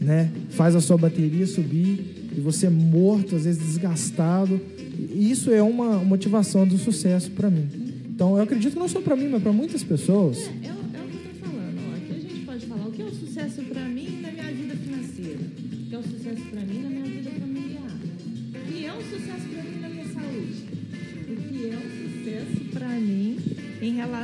[0.00, 0.30] né?
[0.50, 4.60] Faz a sua bateria subir e você morto, às vezes desgastado.
[5.14, 7.68] E Isso é uma motivação do sucesso para mim.
[8.14, 10.38] Então, eu acredito não só para mim, mas para muitas pessoas.
[10.38, 10.81] É, é, é eu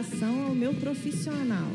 [0.09, 1.71] relação ao meu profissional.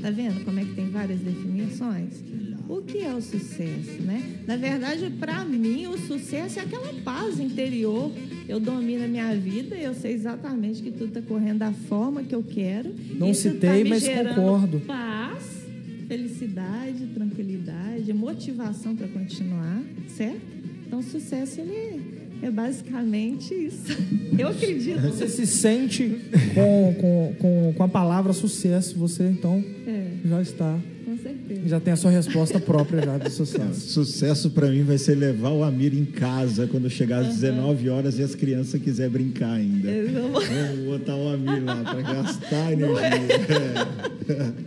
[0.00, 2.22] Tá vendo como é que tem várias definições?
[2.68, 4.40] O que é o sucesso, né?
[4.46, 8.12] Na verdade, para mim, o sucesso é aquela paz interior.
[8.48, 12.34] Eu domino a minha vida, eu sei exatamente que tudo está correndo da forma que
[12.34, 12.94] eu quero.
[13.14, 14.80] Não Isso citei, tá mas concordo.
[14.80, 15.64] Paz,
[16.06, 20.40] felicidade, tranquilidade, motivação para continuar, certo?
[20.86, 23.96] Então, o sucesso ele é basicamente isso.
[24.38, 25.00] Eu acredito.
[25.00, 26.20] Você se sente
[26.54, 31.60] com, com, com, com a palavra sucesso, você então É, já está, com certeza.
[31.66, 33.80] já tem a sua resposta própria já do sucesso.
[33.92, 38.18] Sucesso pra mim vai ser levar o Amir em casa quando chegar às 19 horas
[38.18, 39.88] e as crianças quiserem brincar ainda.
[39.88, 43.86] Eu vou- Vamos botar o Amir lá pra gastar energia.
[44.28, 44.66] É.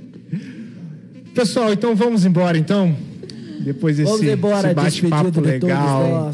[1.34, 2.96] Pessoal, então vamos embora então?
[3.62, 6.34] Depois desse, Vamos embora, esse bate-papo despedido de todos legal.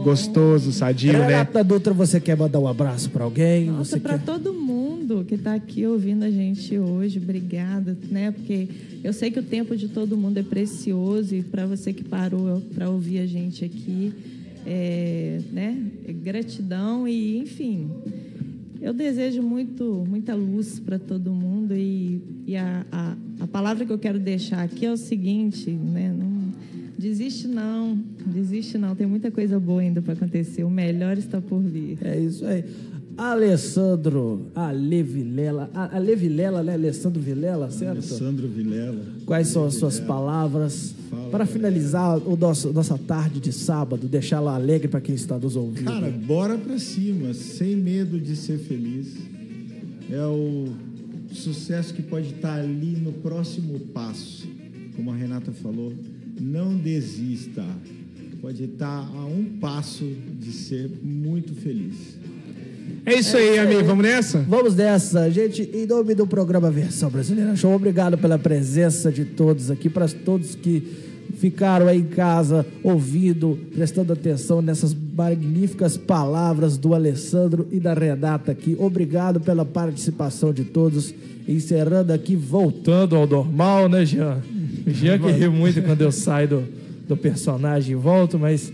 [0.00, 1.26] Gostoso, sadio, né?
[1.26, 3.66] Renata Dutra, você quer mandar um abraço para alguém?
[3.66, 4.24] Nossa, para quer...
[4.24, 8.30] todo mundo que está aqui ouvindo a gente hoje, obrigada, né?
[8.30, 8.68] Porque
[9.02, 12.60] eu sei que o tempo de todo mundo é precioso e para você que parou
[12.74, 14.12] para ouvir a gente aqui,
[14.66, 15.76] é, né?
[16.06, 17.90] é Gratidão e, enfim,
[18.80, 23.92] eu desejo muito, muita luz para todo mundo e, e a, a, a palavra que
[23.92, 26.14] eu quero deixar aqui é o seguinte, né?
[26.16, 26.38] Não
[26.98, 28.94] desiste não, desiste não.
[28.94, 30.64] Tem muita coisa boa ainda para acontecer.
[30.64, 31.98] O melhor está por vir.
[32.02, 32.64] É isso aí.
[33.16, 35.70] Alessandro Ale Vilela.
[35.74, 36.74] A- Ale Vilela, né?
[36.74, 37.92] Alessandro Vilela, certo?
[37.98, 39.00] Alessandro Vilela.
[39.26, 44.54] Quais são as suas palavras Fala, para finalizar o nosso, nossa tarde de sábado, deixá-la
[44.54, 45.86] alegre para quem está nos ouvindo?
[45.90, 49.16] Cara, bora pra cima, sem medo de ser feliz.
[50.10, 50.68] É o
[51.32, 54.46] sucesso que pode estar ali no próximo passo.
[54.96, 55.92] Como a Renata falou,
[56.40, 57.64] não desista.
[58.40, 60.04] Pode estar a um passo
[60.38, 62.16] de ser muito feliz.
[63.04, 63.84] É isso aí, amigo.
[63.84, 64.38] Vamos nessa?
[64.40, 65.62] Vamos nessa, gente.
[65.74, 70.54] Em nome do programa Versão Brasileira Show, obrigado pela presença de todos aqui, para todos
[70.54, 70.82] que
[71.38, 78.52] ficaram aí em casa ouvindo, prestando atenção nessas magníficas palavras do Alessandro e da Renata
[78.52, 78.76] aqui.
[78.78, 81.14] Obrigado pela participação de todos.
[81.48, 84.42] Encerrando aqui, voltando ao normal, né, Jean?
[84.90, 86.64] Jean que ri muito quando eu saio do,
[87.08, 88.72] do personagem e volto, mas.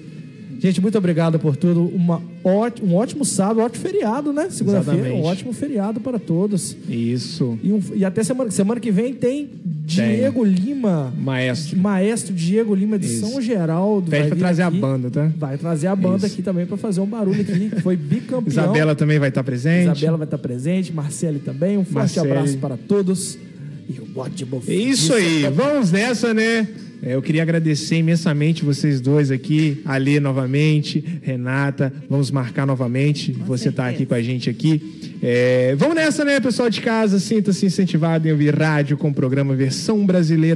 [0.60, 1.82] Gente, muito obrigado por tudo.
[1.94, 4.46] Uma ót- um ótimo sábado, um ótimo feriado, né?
[4.48, 6.74] Segunda-feira, um ótimo feriado para todos.
[6.88, 7.58] Isso.
[7.62, 9.50] E, um- e até semana, semana que vem tem
[9.84, 11.76] Diego Lima, Maestro.
[11.78, 13.26] maestro Diego Lima de Isso.
[13.28, 14.08] São Geraldo.
[14.10, 14.76] Pede vai pra trazer aqui.
[14.78, 15.30] a banda, tá?
[15.36, 16.26] Vai trazer a banda Isso.
[16.34, 18.44] aqui também para fazer um barulho aqui, foi bicampeão.
[18.46, 19.90] Isabela também vai estar presente.
[19.96, 21.76] Isabela vai estar presente, Marcele também.
[21.76, 22.30] Um forte Marcele.
[22.30, 23.36] abraço para todos.
[23.88, 26.66] E um ótimo É Isso aí, vamos nessa, né?
[27.02, 33.70] É, eu queria agradecer imensamente vocês dois aqui, Ali novamente, Renata, vamos marcar novamente, você
[33.70, 34.80] tá aqui com a gente aqui.
[35.22, 39.54] É, vamos nessa, né, pessoal de casa, sinta-se incentivado em ouvir rádio com o programa
[39.54, 40.52] Versão Brasileira